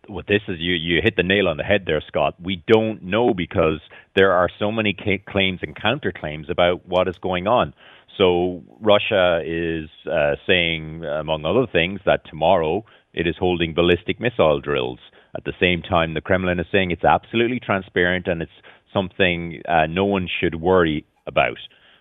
[0.08, 0.74] Well, this is you.
[0.74, 2.34] You hit the nail on the head there, Scott.
[2.42, 3.80] We don't know because
[4.16, 7.72] there are so many claims and counterclaims about what is going on.
[8.18, 14.60] So Russia is uh, saying, among other things, that tomorrow it is holding ballistic missile
[14.60, 14.98] drills.
[15.36, 18.52] At the same time, the Kremlin is saying it's absolutely transparent and it's
[18.92, 21.58] something uh, no one should worry about.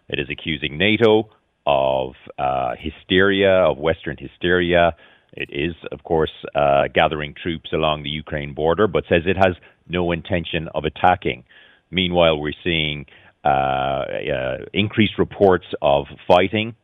[0.10, 1.30] It is accusing NATO
[1.66, 4.96] of uh, hysteria, of Western hysteria.
[5.34, 9.56] It is, of course, uh, gathering troops along the Ukraine border, but says it has
[9.88, 11.44] no intention of attacking.
[11.90, 13.06] Meanwhile, we're seeing
[13.44, 16.76] uh, uh, increased reports of fighting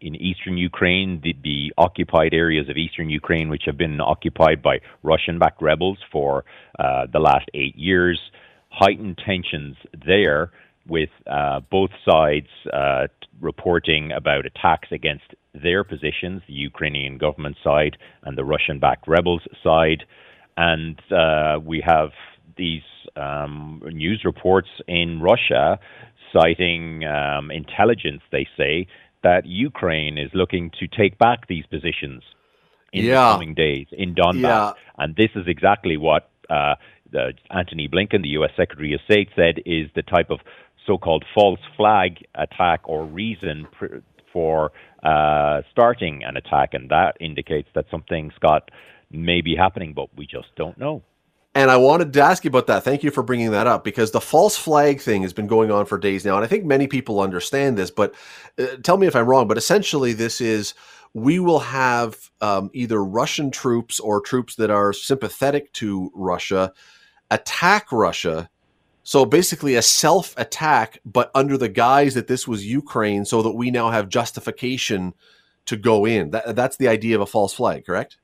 [0.00, 4.80] in eastern Ukraine, the, the, occupied areas of eastern Ukraine, which have been occupied by
[5.02, 6.44] Russian backed rebels for
[6.78, 8.20] uh, the last eight years,
[8.70, 10.50] heightened tensions there
[10.86, 13.06] with uh, both sides uh,
[13.40, 19.42] reporting about attacks against their positions, the Ukrainian government side and the Russian backed rebels
[19.62, 20.04] side.
[20.56, 22.10] And uh, we have
[22.56, 22.82] these
[23.16, 25.78] um, news reports in Russia
[26.32, 28.86] citing um, intelligence, they say,
[29.22, 32.22] that Ukraine is looking to take back these positions
[32.92, 33.14] in yeah.
[33.14, 34.42] the coming days in Donbass.
[34.42, 34.72] Yeah.
[34.98, 36.74] And this is exactly what uh,
[37.10, 38.50] the, Antony Blinken, the U.S.
[38.56, 40.40] Secretary of State, said is the type of
[40.86, 43.96] so-called false flag attack or reason pr-
[44.32, 48.70] for uh, starting an attack, and that indicates that something, Scott,
[49.10, 51.02] may be happening, but we just don't know.
[51.56, 52.82] And I wanted to ask you about that.
[52.82, 55.86] Thank you for bringing that up because the false flag thing has been going on
[55.86, 56.34] for days now.
[56.34, 58.12] And I think many people understand this, but
[58.58, 59.46] uh, tell me if I'm wrong.
[59.46, 60.74] But essentially, this is
[61.12, 66.72] we will have um, either Russian troops or troops that are sympathetic to Russia
[67.30, 68.50] attack Russia.
[69.04, 73.52] So basically, a self attack, but under the guise that this was Ukraine, so that
[73.52, 75.14] we now have justification
[75.66, 76.30] to go in.
[76.30, 78.16] That, that's the idea of a false flag, correct?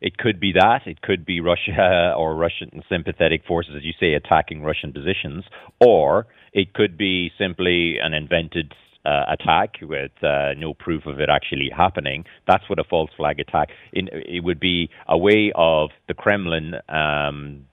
[0.00, 0.86] it could be that.
[0.86, 5.44] It could be Russia or Russian sympathetic forces, as you say, attacking Russian positions,
[5.80, 11.28] or it could be simply an invented uh, attack with uh, no proof of it
[11.30, 12.24] actually happening.
[12.46, 13.68] That's what a false flag attack.
[13.92, 17.66] In, it would be a way of the Kremlin um,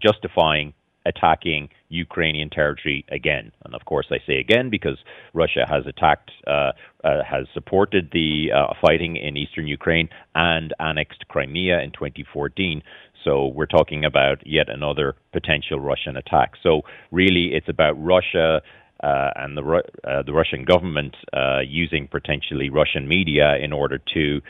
[0.00, 0.72] justifying
[1.06, 3.52] attacking Ukrainian territory again.
[3.64, 4.98] And of course, I say again because
[5.32, 6.72] Russia has attacked, uh,
[7.04, 12.82] uh, has supported the uh, fighting in eastern Ukraine and annexed Crimea in 2014.
[13.24, 16.52] So we're talking about yet another potential Russian attack.
[16.62, 18.62] So really, it's about Russia.
[19.02, 24.40] Uh, and the uh, the Russian government uh, using potentially Russian media in order to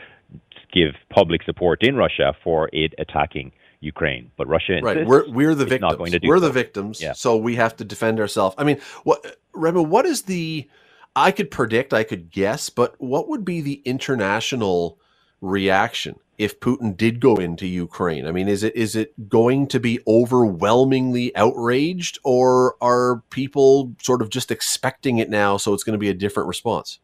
[0.72, 3.50] give public support in Russia for it attacking
[3.86, 4.30] Ukraine.
[4.36, 5.06] But Russia right.
[5.06, 5.98] We're we're the victims.
[6.22, 6.40] we're so.
[6.40, 7.00] the victims.
[7.00, 7.12] Yeah.
[7.12, 8.54] So we have to defend ourselves.
[8.58, 10.68] I mean, what Reba, what is the?
[11.14, 14.98] I could predict, I could guess, but what would be the international
[15.40, 18.26] reaction if Putin did go into Ukraine?
[18.26, 24.20] I mean, is it is it going to be overwhelmingly outraged, or are people sort
[24.20, 25.56] of just expecting it now?
[25.56, 26.98] So it's going to be a different response.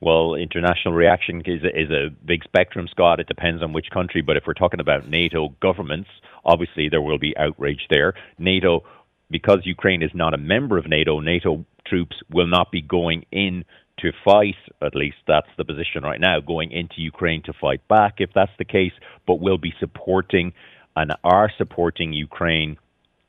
[0.00, 3.20] Well, international reaction is a, is a big spectrum, Scott.
[3.20, 4.22] It depends on which country.
[4.22, 6.08] But if we're talking about NATO governments,
[6.44, 8.14] obviously there will be outrage there.
[8.38, 8.82] NATO,
[9.30, 13.64] because Ukraine is not a member of NATO, NATO troops will not be going in
[13.98, 14.56] to fight.
[14.80, 18.52] At least that's the position right now, going into Ukraine to fight back if that's
[18.58, 18.92] the case.
[19.26, 20.54] But will be supporting
[20.96, 22.78] and are supporting Ukraine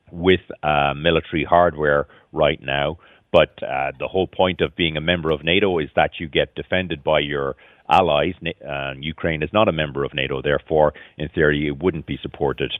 [0.09, 2.97] with uh, military hardware right now.
[3.31, 6.53] But uh, the whole point of being a member of NATO is that you get
[6.55, 7.55] defended by your
[7.89, 8.33] allies.
[8.43, 12.73] Uh, Ukraine is not a member of NATO, therefore, in theory, it wouldn't be supported.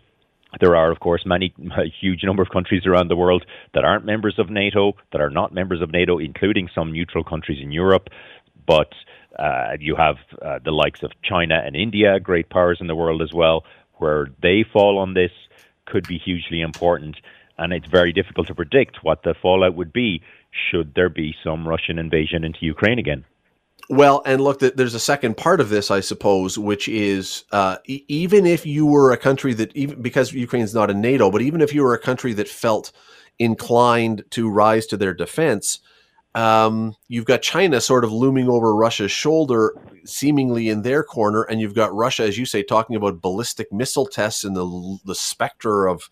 [0.59, 4.05] There are, of course, many, a huge number of countries around the world that aren't
[4.05, 8.09] members of NATO, that are not members of NATO, including some neutral countries in Europe.
[8.67, 8.91] But
[9.39, 13.21] uh, you have uh, the likes of China and India, great powers in the world
[13.21, 13.63] as well,
[13.95, 15.31] where they fall on this
[15.85, 17.15] could be hugely important.
[17.57, 21.67] And it's very difficult to predict what the fallout would be should there be some
[21.67, 23.25] Russian invasion into Ukraine again.
[23.89, 28.45] Well, and look, there's a second part of this, I suppose, which is uh, even
[28.45, 31.73] if you were a country that, even because Ukraine's not a NATO, but even if
[31.73, 32.91] you were a country that felt
[33.37, 35.79] inclined to rise to their defense,
[36.35, 39.73] um, you've got China sort of looming over Russia's shoulder,
[40.05, 44.05] seemingly in their corner, and you've got Russia, as you say, talking about ballistic missile
[44.05, 46.09] tests and the the specter of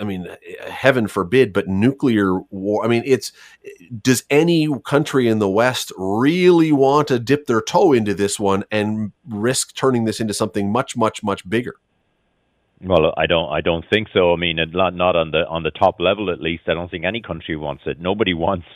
[0.00, 0.28] I mean,
[0.68, 2.84] heaven forbid, but nuclear war.
[2.84, 3.32] I mean, it's
[4.02, 8.64] does any country in the West really want to dip their toe into this one
[8.70, 11.76] and risk turning this into something much, much, much bigger?
[12.80, 13.50] Well, I don't.
[13.50, 14.32] I don't think so.
[14.32, 16.64] I mean, not not on the on the top level at least.
[16.66, 17.98] I don't think any country wants it.
[18.00, 18.66] Nobody wants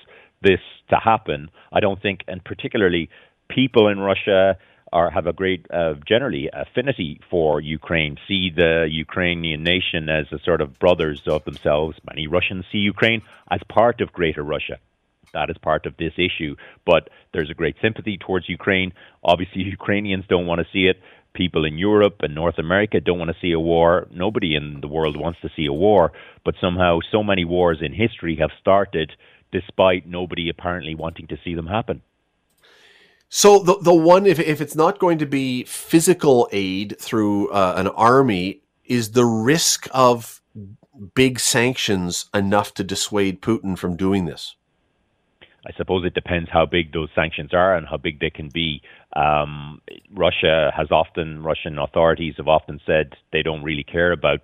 [0.42, 1.50] this to happen.
[1.72, 3.10] I don't think, and particularly
[3.48, 4.56] people in Russia
[4.92, 10.38] are have a great uh, generally affinity for Ukraine, see the Ukrainian nation as a
[10.40, 11.98] sort of brothers of themselves.
[12.08, 14.78] Many Russians see Ukraine as part of Greater Russia.
[15.32, 18.92] That is part of this issue, but there's a great sympathy towards Ukraine.
[19.22, 21.00] Obviously, Ukrainians don't want to see it.
[21.32, 24.08] People in Europe and North America don't want to see a war.
[24.10, 26.10] Nobody in the world wants to see a war,
[26.44, 29.12] but somehow so many wars in history have started
[29.52, 32.02] despite nobody apparently wanting to see them happen.
[33.30, 37.74] So the the one if if it's not going to be physical aid through uh,
[37.76, 40.42] an army, is the risk of
[41.14, 44.56] big sanctions enough to dissuade Putin from doing this?
[45.64, 48.82] I suppose it depends how big those sanctions are and how big they can be.
[49.14, 54.40] Um, Russia has often, Russian authorities have often said they don't really care about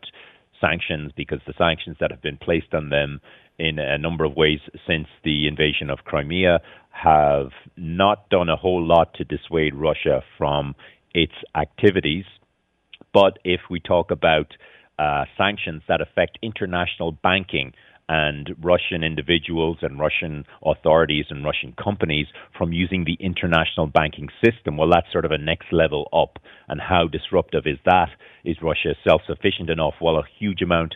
[0.61, 3.21] sanctions because the sanctions that have been placed on them
[3.59, 8.85] in a number of ways since the invasion of Crimea have not done a whole
[8.85, 10.75] lot to dissuade Russia from
[11.15, 12.25] its activities.
[13.13, 14.53] But if we talk about
[14.99, 17.73] uh, sanctions that affect international banking
[18.09, 24.77] and Russian individuals and Russian authorities and Russian companies from using the international banking system,
[24.77, 26.39] well, that's sort of a next level up.
[26.69, 28.11] And how disruptive is that?
[28.45, 29.95] Is Russia self sufficient enough?
[30.01, 30.95] Well, a huge amount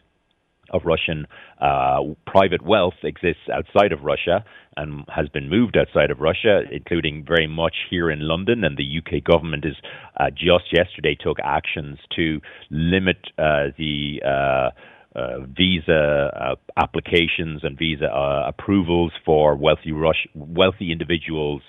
[0.72, 1.26] of Russian
[1.60, 4.44] uh, private wealth exists outside of Russia
[4.76, 8.62] and has been moved outside of Russia, including very much here in London.
[8.62, 9.74] And the UK government is
[10.18, 14.20] uh, just yesterday took actions to limit uh, the
[15.14, 18.06] uh, uh, visa uh, applications and visa
[18.46, 21.62] approvals for wealthy Rush- wealthy individuals.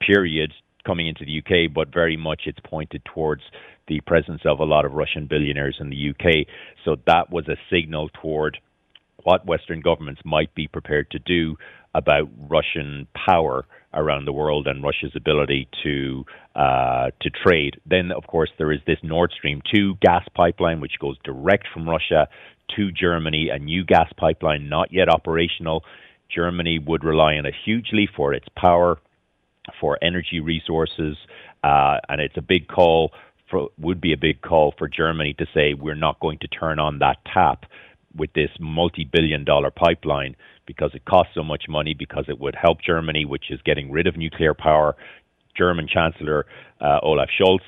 [0.00, 0.52] Period
[0.86, 3.42] coming into the UK, but very much it's pointed towards
[3.86, 6.46] the presence of a lot of Russian billionaires in the UK.
[6.84, 8.58] So that was a signal toward
[9.24, 11.56] what Western governments might be prepared to do
[11.94, 17.80] about Russian power around the world and Russia's ability to uh, to trade.
[17.84, 21.88] Then, of course, there is this Nord Stream 2 gas pipeline, which goes direct from
[21.88, 22.28] Russia
[22.76, 25.84] to Germany, a new gas pipeline not yet operational.
[26.34, 28.98] Germany would rely on it hugely for its power,
[29.80, 31.16] for energy resources,
[31.64, 33.12] uh, and it's a big call.
[33.50, 36.78] For, would be a big call for Germany to say we're not going to turn
[36.78, 37.66] on that tap
[38.14, 42.78] with this multi-billion dollar pipeline because it costs so much money, because it would help
[42.80, 44.94] Germany, which is getting rid of nuclear power.
[45.56, 46.46] German Chancellor
[46.80, 47.58] uh, Olaf Scholz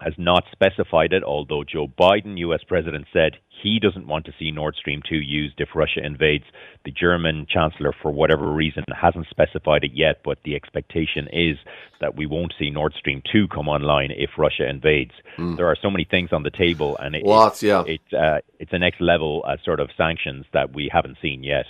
[0.00, 4.50] has not specified it, although Joe Biden, US President, said he doesn't want to see
[4.50, 6.44] Nord Stream 2 used if Russia invades.
[6.84, 11.56] The German Chancellor, for whatever reason, hasn't specified it yet, but the expectation is
[12.00, 15.12] that we won't see Nord Stream 2 come online if Russia invades.
[15.36, 15.56] Mm.
[15.56, 17.84] There are so many things on the table, and it, Lots, yeah.
[17.86, 21.66] it, uh, it's a next level uh, sort of sanctions that we haven't seen yet.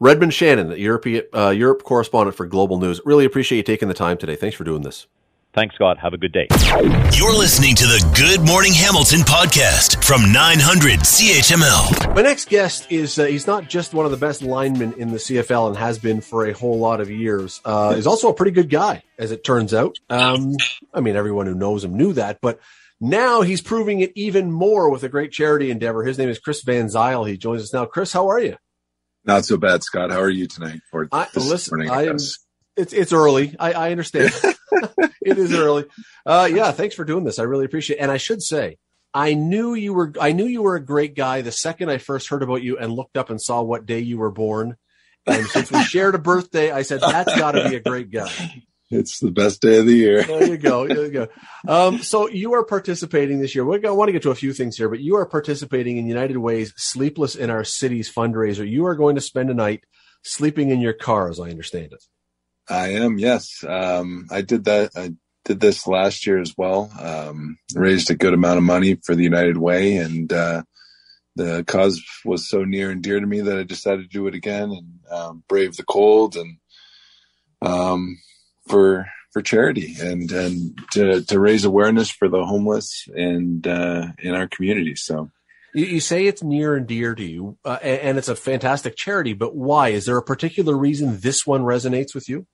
[0.00, 3.00] Redmond Shannon, Europe, uh, Europe correspondent for Global News.
[3.04, 4.36] Really appreciate you taking the time today.
[4.36, 5.06] Thanks for doing this.
[5.54, 5.98] Thanks, Scott.
[5.98, 6.46] Have a good day.
[7.12, 12.14] You're listening to the Good Morning Hamilton podcast from 900 CHML.
[12.14, 15.18] My next guest is uh, he's not just one of the best linemen in the
[15.18, 17.60] CFL and has been for a whole lot of years.
[17.66, 19.98] Uh, he's also a pretty good guy, as it turns out.
[20.08, 20.56] Um,
[20.94, 22.58] I mean, everyone who knows him knew that, but
[22.98, 26.02] now he's proving it even more with a great charity endeavor.
[26.02, 27.28] His name is Chris Van Zyl.
[27.28, 27.84] He joins us now.
[27.84, 28.56] Chris, how are you?
[29.26, 30.10] Not so bad, Scott.
[30.10, 30.80] How are you tonight?
[30.90, 32.16] For I, listen, morning, I, I am.
[32.76, 33.54] It's it's early.
[33.58, 34.32] I, I understand.
[35.20, 35.84] it is early.
[36.24, 37.38] Uh, yeah, thanks for doing this.
[37.38, 37.96] I really appreciate.
[37.98, 38.00] it.
[38.00, 38.78] And I should say,
[39.14, 40.12] I knew you were.
[40.20, 42.92] I knew you were a great guy the second I first heard about you and
[42.92, 44.76] looked up and saw what day you were born.
[45.26, 48.30] And since we shared a birthday, I said that's got to be a great guy.
[48.92, 50.22] It's the best day of the year.
[50.22, 50.86] there you go.
[50.86, 51.28] There you go.
[51.66, 53.64] Um, so you are participating this year.
[53.64, 56.06] We I want to get to a few things here, but you are participating in
[56.06, 58.68] United Way's Sleepless in Our Cities fundraiser.
[58.68, 59.84] You are going to spend a night
[60.22, 62.04] sleeping in your car, as I understand it.
[62.72, 63.18] I am.
[63.18, 63.62] Yes.
[63.68, 64.92] Um, I did that.
[64.96, 65.12] I
[65.44, 66.90] did this last year as well.
[66.98, 70.62] Um, raised a good amount of money for the United Way, and uh,
[71.36, 74.34] the cause was so near and dear to me that I decided to do it
[74.34, 76.56] again and um, brave the cold and
[77.60, 78.18] um,
[78.68, 84.34] for for charity and and to to raise awareness for the homeless and uh, in
[84.34, 84.94] our community.
[84.96, 85.30] So.
[85.74, 89.32] You, say it's near and dear to you, uh, and it's a fantastic charity.
[89.32, 89.88] But why?
[89.88, 92.46] Is there a particular reason this one resonates with you?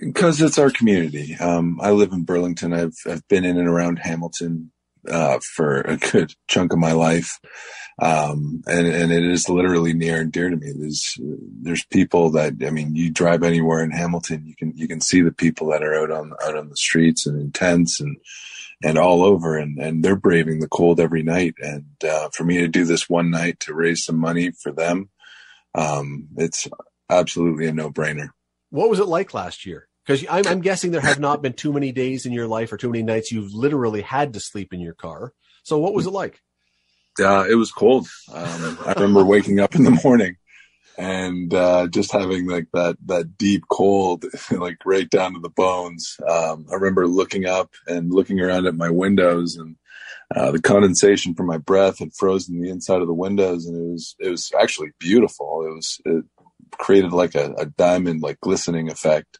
[0.00, 1.36] Because it's our community.
[1.36, 2.72] Um, I live in Burlington.
[2.72, 4.72] I've I've been in and around Hamilton
[5.08, 7.38] uh, for a good chunk of my life,
[8.00, 10.72] um, and and it is literally near and dear to me.
[10.76, 11.16] There's
[11.62, 15.20] there's people that I mean, you drive anywhere in Hamilton, you can you can see
[15.20, 18.16] the people that are out on out on the streets and in tents and
[18.82, 21.54] and all over, and and they're braving the cold every night.
[21.60, 25.10] And uh, for me to do this one night to raise some money for them,
[25.74, 26.68] um, it's
[27.10, 28.30] absolutely a no brainer.
[28.74, 29.86] What was it like last year?
[30.04, 32.76] Because I'm, I'm guessing there have not been too many days in your life or
[32.76, 35.32] too many nights you've literally had to sleep in your car.
[35.62, 36.42] So what was it like?
[37.20, 38.08] Uh, it was cold.
[38.32, 40.38] Um, I remember waking up in the morning
[40.98, 46.16] and uh, just having like that that deep cold, like right down to the bones.
[46.28, 49.76] Um, I remember looking up and looking around at my windows, and
[50.34, 53.92] uh, the condensation from my breath had frozen the inside of the windows, and it
[53.92, 55.64] was it was actually beautiful.
[55.64, 56.24] It was it
[56.78, 59.38] created like a, a diamond like glistening effect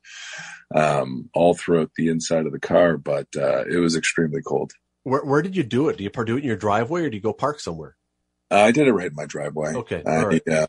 [0.75, 4.73] um, all throughout the inside of the car, but uh, it was extremely cold.
[5.03, 5.99] Where, where did you do it?
[5.99, 7.97] Do you do it in your driveway or do you go park somewhere?
[8.51, 9.75] Uh, I did it right in my driveway.
[9.75, 10.03] Okay.
[10.07, 10.43] Uh, right.
[10.47, 10.67] Yeah.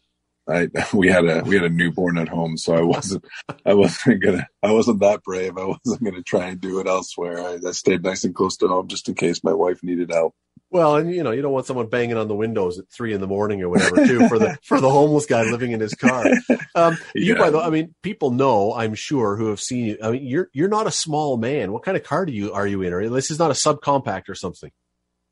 [0.47, 3.25] I, we had a we had a newborn at home, so I wasn't
[3.65, 5.57] I wasn't gonna I wasn't that brave.
[5.57, 7.39] I wasn't gonna try and do it elsewhere.
[7.39, 10.35] I, I stayed nice and close to home just in case my wife needed help.
[10.71, 13.21] Well, and you know, you don't want someone banging on the windows at three in
[13.21, 16.25] the morning or whatever, too, for the for the homeless guy living in his car.
[16.77, 17.39] Um, you, yeah.
[17.39, 19.97] by the, I mean, people know, I'm sure, who have seen you.
[20.03, 21.71] I mean, you're you're not a small man.
[21.71, 22.91] What kind of car do you are you in?
[22.91, 24.71] Or this is not a subcompact or something.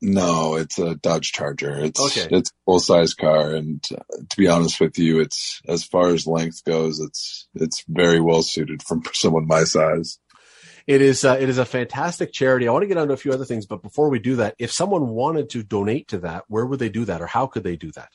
[0.02, 1.76] No, it's a Dodge Charger.
[1.78, 2.28] It's okay.
[2.30, 6.08] it's a full size car, and uh, to be honest with you, it's as far
[6.08, 10.18] as length goes, it's it's very well suited for someone my size.
[10.86, 12.68] It is uh, it is a fantastic charity.
[12.68, 14.70] I want to get onto a few other things, but before we do that, if
[14.70, 17.76] someone wanted to donate to that, where would they do that, or how could they
[17.76, 18.10] do that?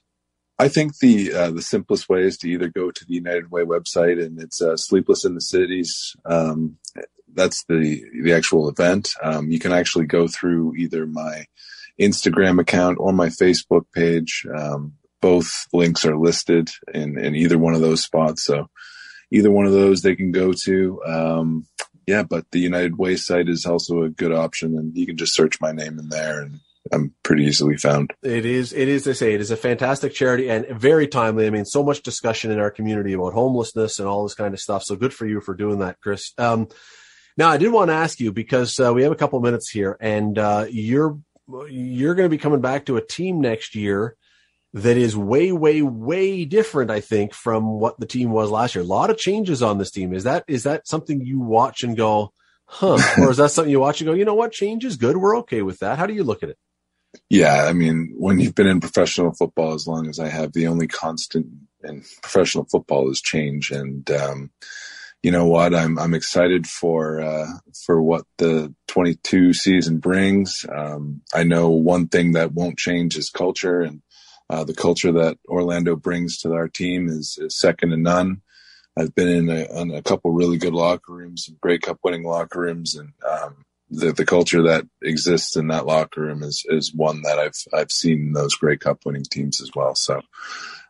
[0.59, 3.63] I think the uh, the simplest way is to either go to the United Way
[3.63, 6.77] website, and it's uh, "Sleepless in the Cities." Um,
[7.33, 9.13] that's the the actual event.
[9.23, 11.45] Um, you can actually go through either my
[11.99, 14.45] Instagram account or my Facebook page.
[14.53, 18.43] Um, both links are listed in, in either one of those spots.
[18.43, 18.69] So
[19.31, 21.01] either one of those they can go to.
[21.05, 21.67] Um,
[22.07, 25.35] yeah, but the United Way site is also a good option, and you can just
[25.35, 26.60] search my name in there, and
[26.92, 28.13] I'm pretty easily found.
[28.23, 28.73] It is.
[28.73, 29.04] It is.
[29.04, 31.46] They say it is a fantastic charity and very timely.
[31.46, 34.60] I mean, so much discussion in our community about homelessness and all this kind of
[34.60, 34.84] stuff.
[34.84, 36.34] So good for you for doing that, Chris.
[36.38, 36.67] Um,
[37.38, 39.98] now, I did want to ask you because uh, we have a couple minutes here,
[40.00, 41.19] and uh, you're
[41.69, 44.15] you're going to be coming back to a team next year
[44.73, 46.92] that is way, way, way different.
[46.92, 48.84] I think from what the team was last year.
[48.84, 50.13] A lot of changes on this team.
[50.13, 52.34] Is that is that something you watch and go,
[52.65, 53.00] huh?
[53.19, 55.17] or is that something you watch and go, you know what, change is good.
[55.17, 55.98] We're okay with that.
[55.98, 56.58] How do you look at it?
[57.30, 60.67] Yeah, I mean, when you've been in professional football as long as I have, the
[60.67, 61.46] only constant
[61.84, 63.69] in professional football is change.
[63.71, 64.52] And um,
[65.21, 65.75] you know what?
[65.75, 67.48] I'm I'm excited for uh,
[67.86, 70.65] for what the 22 season brings.
[70.73, 74.02] Um, I know one thing that won't change is culture, and
[74.50, 78.42] uh, the culture that Orlando brings to our team is, is second to none.
[78.98, 82.23] I've been in a, in a couple really good locker rooms, some Grey Cup winning
[82.23, 86.94] locker rooms, and um, the the culture that exists in that locker room is is
[86.94, 89.96] one that I've I've seen those Grey Cup winning teams as well.
[89.96, 90.21] So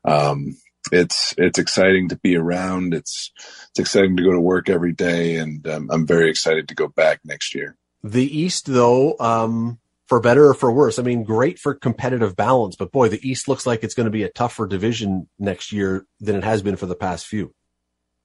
[0.05, 0.57] um,
[0.91, 2.93] it's it's exciting to be around.
[2.93, 3.31] It's
[3.69, 6.87] it's exciting to go to work every day, and um, I'm very excited to go
[6.87, 7.75] back next year.
[8.03, 12.75] The East, though, um, for better or for worse, I mean, great for competitive balance,
[12.75, 16.05] but boy, the East looks like it's going to be a tougher division next year
[16.19, 17.53] than it has been for the past few.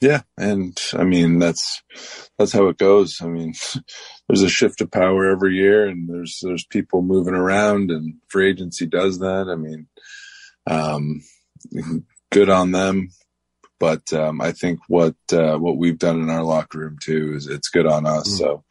[0.01, 1.83] Yeah, and I mean that's
[2.39, 3.21] that's how it goes.
[3.23, 3.55] I mean,
[4.29, 8.51] there's a shift of power every year, and there's there's people moving around, and free
[8.51, 9.49] agency does that.
[9.49, 9.87] I mean,
[10.67, 11.23] um,
[12.31, 13.11] good on them,
[13.79, 17.47] but um, I think what uh, what we've done in our locker room too is
[17.47, 18.29] it's good on us.
[18.29, 18.39] Mm.
[18.39, 18.65] So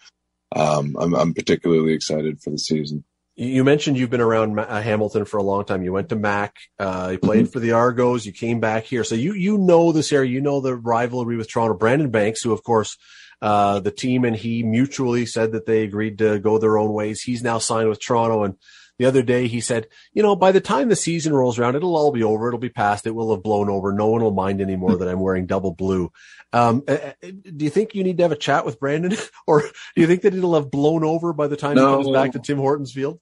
[0.56, 3.04] um, I'm I'm particularly excited for the season.
[3.36, 5.82] You mentioned you've been around uh, Hamilton for a long time.
[5.82, 6.56] You went to Mac.
[6.78, 7.52] Uh, you played mm-hmm.
[7.52, 8.26] for the Argos.
[8.26, 10.30] You came back here, so you you know this area.
[10.30, 11.74] You know the rivalry with Toronto.
[11.74, 12.96] Brandon Banks, who of course
[13.42, 17.22] uh, the team and he mutually said that they agreed to go their own ways.
[17.22, 18.56] He's now signed with Toronto, and
[19.00, 21.96] the other day he said, you know, by the time the season rolls around, it'll
[21.96, 22.48] all be over.
[22.48, 23.08] It'll be past.
[23.08, 23.92] It will have blown over.
[23.92, 26.12] No one will mind anymore that I'm wearing double blue.
[26.52, 29.18] Um, uh, uh, do you think you need to have a chat with Brandon,
[29.48, 31.98] or do you think that it'll have blown over by the time no.
[31.98, 33.20] he comes back to Tim Hortons Field?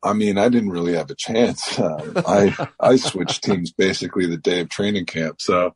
[0.00, 1.78] I mean, I didn't really have a chance.
[1.88, 5.74] Um, I I switched teams basically the day of training camp, so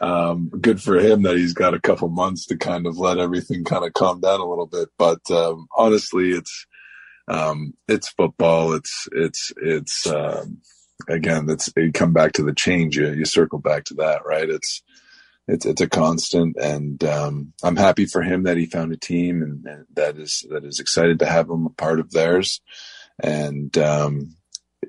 [0.00, 3.64] um, good for him that he's got a couple months to kind of let everything
[3.64, 4.88] kind of calm down a little bit.
[4.98, 6.66] But um, honestly, it's
[7.28, 8.74] um, it's football.
[8.74, 10.58] It's it's it's um,
[11.08, 12.96] again, it's you come back to the change.
[12.96, 14.48] You you circle back to that, right?
[14.48, 14.82] It's
[15.46, 19.42] it's it's a constant, and um, I'm happy for him that he found a team
[19.42, 22.60] and, and, that is that is excited to have him a part of theirs.
[23.22, 24.36] And um,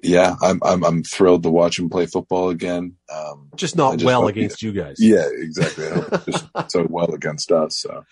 [0.03, 2.95] yeah, I'm, I'm I'm thrilled to watch him play football again.
[3.13, 4.97] Um, just not just well against he, you guys.
[4.99, 5.85] Yeah, exactly.
[6.31, 7.77] just so well against us.
[7.77, 8.05] So,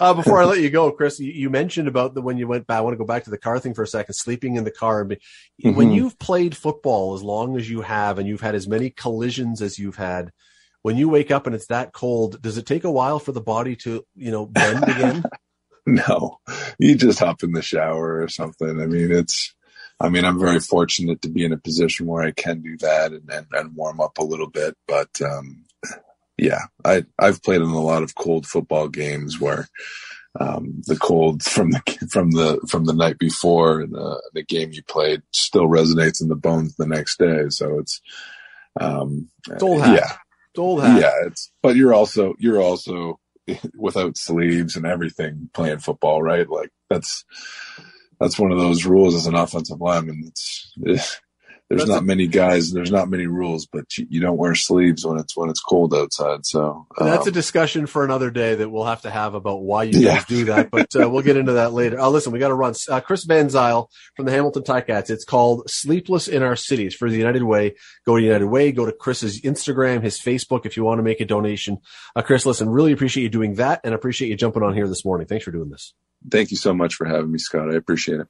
[0.00, 2.66] uh, before I let you go, Chris, you, you, mentioned about the when you went
[2.66, 2.78] back.
[2.78, 4.14] I want to go back to the car thing for a second.
[4.14, 5.04] Sleeping in the car.
[5.04, 5.74] Mm-hmm.
[5.74, 9.62] When you've played football as long as you have, and you've had as many collisions
[9.62, 10.32] as you've had,
[10.82, 13.40] when you wake up and it's that cold, does it take a while for the
[13.40, 15.24] body to, you know, bend again?
[15.86, 16.38] no,
[16.78, 18.80] you just hop in the shower or something.
[18.80, 19.54] I mean, it's,
[20.00, 23.12] I mean, I'm very fortunate to be in a position where I can do that
[23.12, 24.76] and, and, and warm up a little bit.
[24.86, 25.64] But, um,
[26.36, 29.68] yeah, I, I've played in a lot of cold football games where,
[30.38, 31.80] um, the cold from the
[32.10, 36.28] from the from the night before and the, the game you played still resonates in
[36.28, 37.48] the bones the next day.
[37.48, 38.00] So it's
[38.80, 39.94] um, it's old hat.
[39.94, 41.00] yeah, old hat.
[41.00, 43.18] Yeah, it's but you're also you're also
[43.76, 46.48] without sleeves and everything playing football, right?
[46.48, 47.24] Like that's
[48.20, 50.24] that's one of those rules as an offensive lineman.
[50.26, 51.20] It's, it's
[51.68, 52.72] there's That's not a, many guys.
[52.72, 55.92] There's not many rules, but you, you, don't wear sleeves when it's when it's cold
[55.94, 56.46] outside.
[56.46, 59.60] So um, that's a um, discussion for another day that we'll have to have about
[59.60, 60.14] why you yeah.
[60.14, 60.70] guys do that.
[60.70, 62.00] But uh, we'll get into that later.
[62.00, 62.72] Oh, listen, we got to run.
[62.88, 65.10] Uh, Chris Van Zyl from the Hamilton Ticats.
[65.10, 67.74] It's called "Sleepless in Our Cities" for the United Way.
[68.06, 68.72] Go to United Way.
[68.72, 71.78] Go to Chris's Instagram, his Facebook, if you want to make a donation.
[72.16, 75.04] Uh, Chris, listen, really appreciate you doing that, and appreciate you jumping on here this
[75.04, 75.26] morning.
[75.26, 75.92] Thanks for doing this.
[76.30, 77.72] Thank you so much for having me, Scott.
[77.72, 78.26] I appreciate it.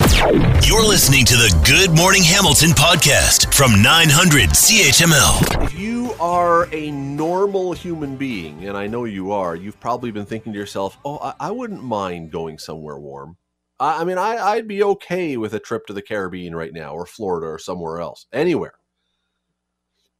[0.68, 5.64] You're listening to the Good Morning Hamilton podcast from 900 CHML.
[5.64, 10.26] If you are a normal human being, and I know you are, you've probably been
[10.26, 13.36] thinking to yourself, oh, I, I wouldn't mind going somewhere warm.
[13.80, 16.92] I, I mean, I, I'd be okay with a trip to the Caribbean right now,
[16.92, 18.74] or Florida, or somewhere else, anywhere.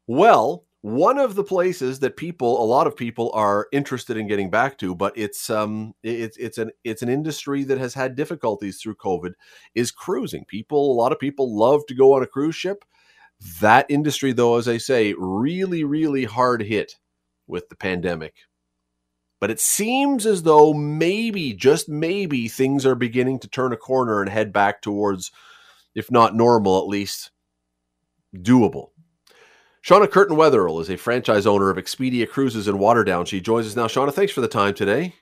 [0.06, 4.48] Well, one of the places that people a lot of people are interested in getting
[4.50, 8.80] back to but it's um it's it's an it's an industry that has had difficulties
[8.80, 9.32] through covid
[9.74, 10.44] is cruising.
[10.46, 12.84] People a lot of people love to go on a cruise ship.
[13.60, 16.94] That industry though as i say really really hard hit
[17.46, 18.34] with the pandemic.
[19.40, 24.20] But it seems as though maybe just maybe things are beginning to turn a corner
[24.20, 25.30] and head back towards
[25.94, 27.32] if not normal, at least
[28.36, 28.90] doable.
[29.88, 33.26] Shauna Curtin Wetherill is a franchise owner of Expedia Cruises in Waterdown.
[33.26, 33.86] She joins us now.
[33.86, 35.14] Shauna, thanks for the time today.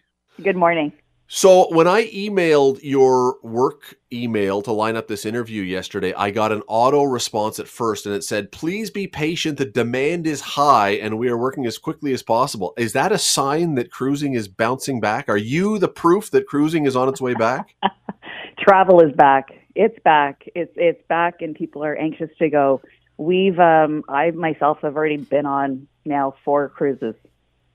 [0.43, 0.93] Good morning.
[1.29, 6.51] So, when I emailed your work email to line up this interview yesterday, I got
[6.51, 9.59] an auto response at first and it said, Please be patient.
[9.59, 12.75] The demand is high and we are working as quickly as possible.
[12.77, 15.29] Is that a sign that cruising is bouncing back?
[15.29, 17.77] Are you the proof that cruising is on its way back?
[18.59, 19.51] Travel is back.
[19.77, 20.43] It's back.
[20.57, 22.81] It's it's back and people are anxious to go.
[23.19, 27.15] We've um I myself have already been on now four cruises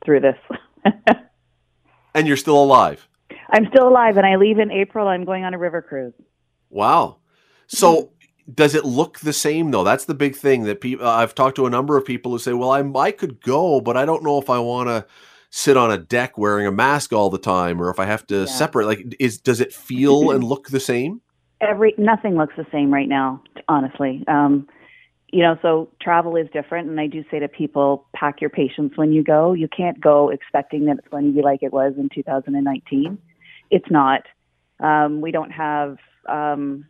[0.05, 0.37] through this.
[2.13, 3.07] and you're still alive.
[3.49, 5.07] I'm still alive, and I leave in April.
[5.07, 6.13] I'm going on a river cruise.
[6.69, 7.17] Wow.
[7.67, 8.11] So
[8.53, 9.83] does it look the same though?
[9.83, 11.05] That's the big thing that people.
[11.05, 13.81] Uh, I've talked to a number of people who say, "Well, I I could go,
[13.81, 15.05] but I don't know if I want to."
[15.53, 18.39] sit on a deck wearing a mask all the time or if I have to
[18.39, 18.45] yeah.
[18.45, 21.19] separate like is does it feel and look the same?
[21.59, 24.23] Every nothing looks the same right now, honestly.
[24.29, 24.67] Um,
[25.31, 28.93] you know, so travel is different and I do say to people pack your patience
[28.95, 29.53] when you go.
[29.53, 33.17] You can't go expecting that it's going to be like it was in 2019
[33.71, 34.23] it's not.
[34.79, 35.97] Um, we don't have
[36.29, 36.85] um,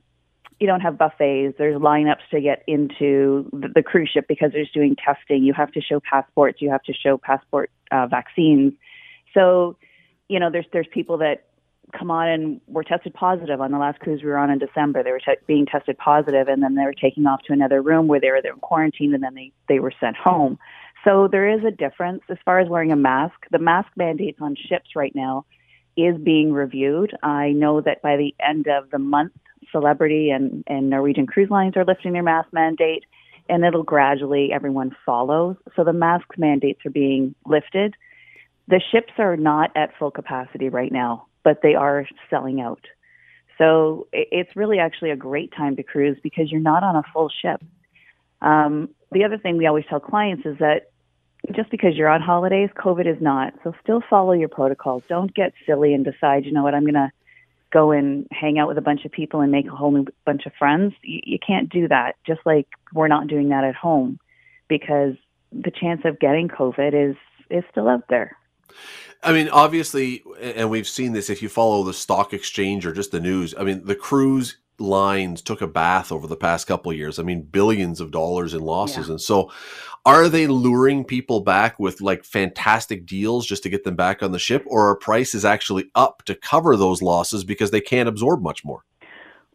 [0.59, 1.55] you don't have buffets.
[1.57, 5.43] There's lineups to get into the, the cruise ship because there's doing testing.
[5.43, 6.61] You have to show passports.
[6.61, 8.73] You have to show passport uh, vaccines.
[9.33, 9.77] So,
[10.27, 11.45] you know, there's there's people that
[11.97, 15.03] come on and were tested positive on the last cruise we were on in December.
[15.03, 18.07] They were te- being tested positive, and then they were taking off to another room
[18.07, 20.57] where they were there in quarantine, and then they they were sent home.
[21.03, 23.35] So there is a difference as far as wearing a mask.
[23.51, 25.45] The mask mandates on ships right now
[25.97, 27.15] is being reviewed.
[27.23, 29.33] I know that by the end of the month,
[29.71, 33.05] Celebrity and, and Norwegian Cruise Lines are lifting their mask mandate,
[33.47, 35.55] and it'll gradually everyone follows.
[35.75, 37.95] So the mask mandates are being lifted.
[38.67, 42.85] The ships are not at full capacity right now, but they are selling out.
[43.57, 47.29] So it's really actually a great time to cruise because you're not on a full
[47.29, 47.61] ship.
[48.41, 50.91] Um, the other thing we always tell clients is that
[51.55, 53.53] just because you're on holidays, COVID is not.
[53.63, 55.03] So still follow your protocols.
[55.07, 57.11] Don't get silly and decide, you know what, I'm going to
[57.71, 60.45] go and hang out with a bunch of people and make a whole new bunch
[60.45, 60.93] of friends.
[61.03, 62.15] You, you can't do that.
[62.25, 64.19] Just like we're not doing that at home
[64.67, 65.13] because
[65.51, 67.15] the chance of getting COVID is
[67.49, 68.37] is still out there.
[69.23, 73.11] I mean, obviously, and we've seen this if you follow the stock exchange or just
[73.11, 73.53] the news.
[73.57, 77.19] I mean, the cruise lines took a bath over the past couple years.
[77.19, 79.07] I mean, billions of dollars in losses.
[79.07, 79.13] Yeah.
[79.13, 79.51] And so
[80.05, 84.31] are they luring people back with like fantastic deals just to get them back on
[84.31, 88.41] the ship or are prices actually up to cover those losses because they can't absorb
[88.41, 88.83] much more?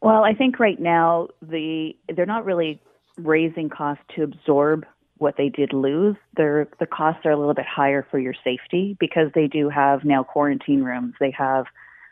[0.01, 2.81] Well, I think right now the they're not really
[3.19, 4.87] raising costs to absorb
[5.19, 6.17] what they did lose.
[6.37, 10.05] Their the costs are a little bit higher for your safety because they do have
[10.05, 11.15] now quarantine rooms.
[11.19, 11.67] They have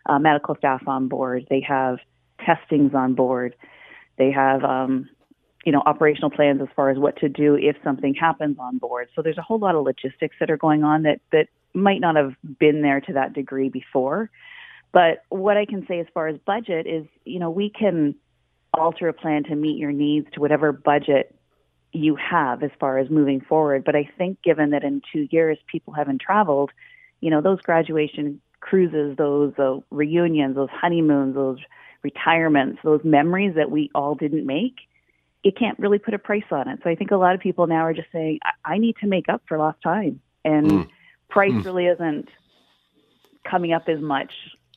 [0.07, 1.47] uh, medical staff on board.
[1.51, 1.99] They have
[2.45, 3.55] testings on board.
[4.17, 5.09] They have, um,
[5.65, 9.09] you know, operational plans as far as what to do if something happens on board.
[9.15, 12.17] So there's a whole lot of logistics that are going on that that might not
[12.17, 14.31] have been there to that degree before.
[14.93, 18.15] But what I can say as far as budget is, you know, we can
[18.73, 21.35] alter a plan to meet your needs to whatever budget
[21.95, 23.85] you have as far as moving forward.
[23.85, 26.71] But I think given that in two years people haven't traveled,
[27.21, 31.59] you know, those graduation cruises, those uh, reunions, those honeymoons, those
[32.03, 34.75] retirements, those memories that we all didn't make,
[35.45, 36.81] it can't really put a price on it.
[36.83, 39.07] So I think a lot of people now are just saying, I, I need to
[39.07, 40.21] make up for lost time.
[40.45, 40.89] And mm.
[41.29, 41.65] price mm.
[41.65, 42.29] really isn't
[43.49, 44.33] coming up as much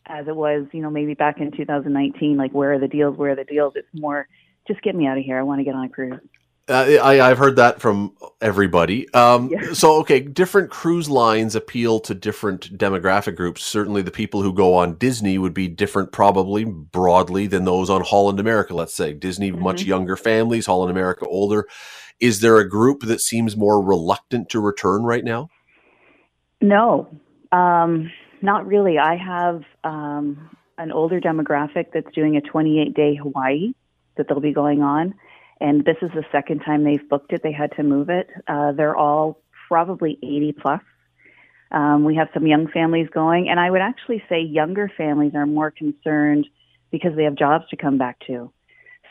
[0.05, 2.37] as it was, you know, maybe back in 2019.
[2.37, 3.17] Like, where are the deals?
[3.17, 3.73] Where are the deals?
[3.75, 4.27] It's more,
[4.67, 5.39] just get me out of here.
[5.39, 6.19] I want to get on a cruise.
[6.69, 9.11] Uh, I, I've heard that from everybody.
[9.13, 9.71] Um, yeah.
[9.73, 13.63] So, okay, different cruise lines appeal to different demographic groups.
[13.63, 18.03] Certainly, the people who go on Disney would be different, probably broadly, than those on
[18.03, 18.73] Holland America.
[18.73, 19.63] Let's say Disney, mm-hmm.
[19.63, 21.67] much younger families, Holland America, older.
[22.19, 25.49] Is there a group that seems more reluctant to return right now?
[26.59, 27.07] No,
[27.53, 28.11] um,
[28.41, 28.97] not really.
[28.97, 33.73] I have um, an older demographic that's doing a 28 day Hawaii
[34.17, 35.13] that they'll be going on
[35.59, 37.41] and this is the second time they've booked it.
[37.43, 38.29] They had to move it.
[38.47, 40.81] Uh, they're all probably 80 plus.
[41.71, 45.45] Um, we have some young families going, and I would actually say younger families are
[45.45, 46.47] more concerned
[46.91, 48.51] because they have jobs to come back to.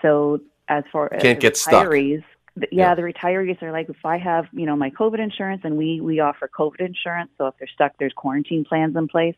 [0.00, 2.22] So as far as can't get retirees,
[2.54, 2.68] stuck.
[2.72, 5.76] yeah, yeah, the retirees are like, if I have, you know, my COVID insurance, and
[5.76, 9.36] we we offer COVID insurance, so if they're stuck, there's quarantine plans in place.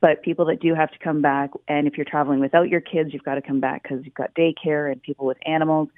[0.00, 3.14] But people that do have to come back, and if you're traveling without your kids,
[3.14, 5.88] you've got to come back because you've got daycare and people with animals.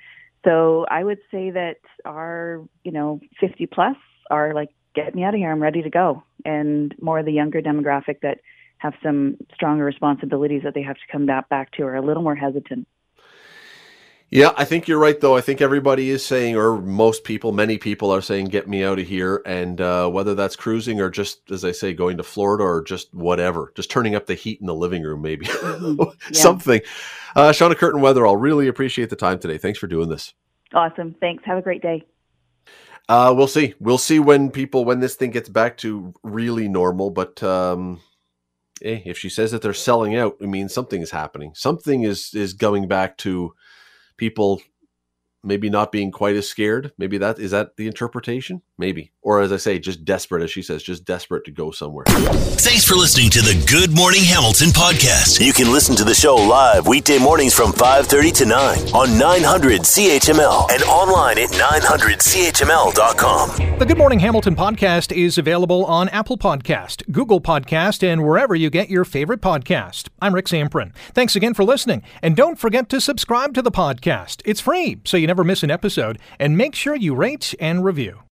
[0.47, 3.97] So I would say that our, you know, 50 plus
[4.31, 5.51] are like, get me out of here.
[5.51, 6.23] I'm ready to go.
[6.45, 8.39] And more of the younger demographic that
[8.79, 12.23] have some stronger responsibilities that they have to come back, back to are a little
[12.23, 12.87] more hesitant.
[14.31, 15.37] Yeah, I think you're right, though.
[15.37, 18.99] I think everybody is saying, or most people, many people are saying, get me out
[18.99, 19.41] of here.
[19.47, 23.15] And uh, whether that's cruising or just, as I say, going to Florida or just
[23.15, 25.47] whatever, just turning up the heat in the living room, maybe
[25.77, 26.01] Mm-hmm.
[26.03, 26.13] Yeah.
[26.33, 26.81] something.
[27.37, 29.59] Uh, Shauna Curtin Wetherill really appreciate the time today.
[29.59, 30.35] Thanks for doing this.
[30.75, 31.15] Awesome.
[31.21, 31.45] Thanks.
[31.47, 32.05] Have a great day.
[33.09, 33.75] Uh, we'll see.
[33.79, 37.11] We'll see when people, when this thing gets back to really normal.
[37.11, 38.01] But um,
[38.83, 41.53] eh, if she says that they're selling out, I mean, something is happening.
[41.55, 43.55] Something is is going back to
[44.17, 44.63] people
[45.43, 46.93] maybe not being quite as scared.
[46.99, 48.63] Maybe that is that the interpretation.
[48.79, 52.05] Maybe, or as I say, just desperate, as she says, just desperate to go somewhere.
[52.07, 55.43] Thanks for listening to the Good Morning Hamilton podcast.
[55.43, 59.81] You can listen to the show live weekday mornings from 5:30 to 9 on 900
[59.81, 63.79] CHML and online at 900CHML.com.
[63.79, 68.69] The Good Morning Hamilton podcast is available on Apple Podcast, Google Podcast, and wherever you
[68.69, 70.11] get your favorite podcast.
[70.21, 70.93] I'm Rick Zamprogna.
[71.15, 74.43] Thanks again for listening, and don't forget to subscribe to the podcast.
[74.45, 78.21] It's free, so you never miss an episode, and make sure you rate and review.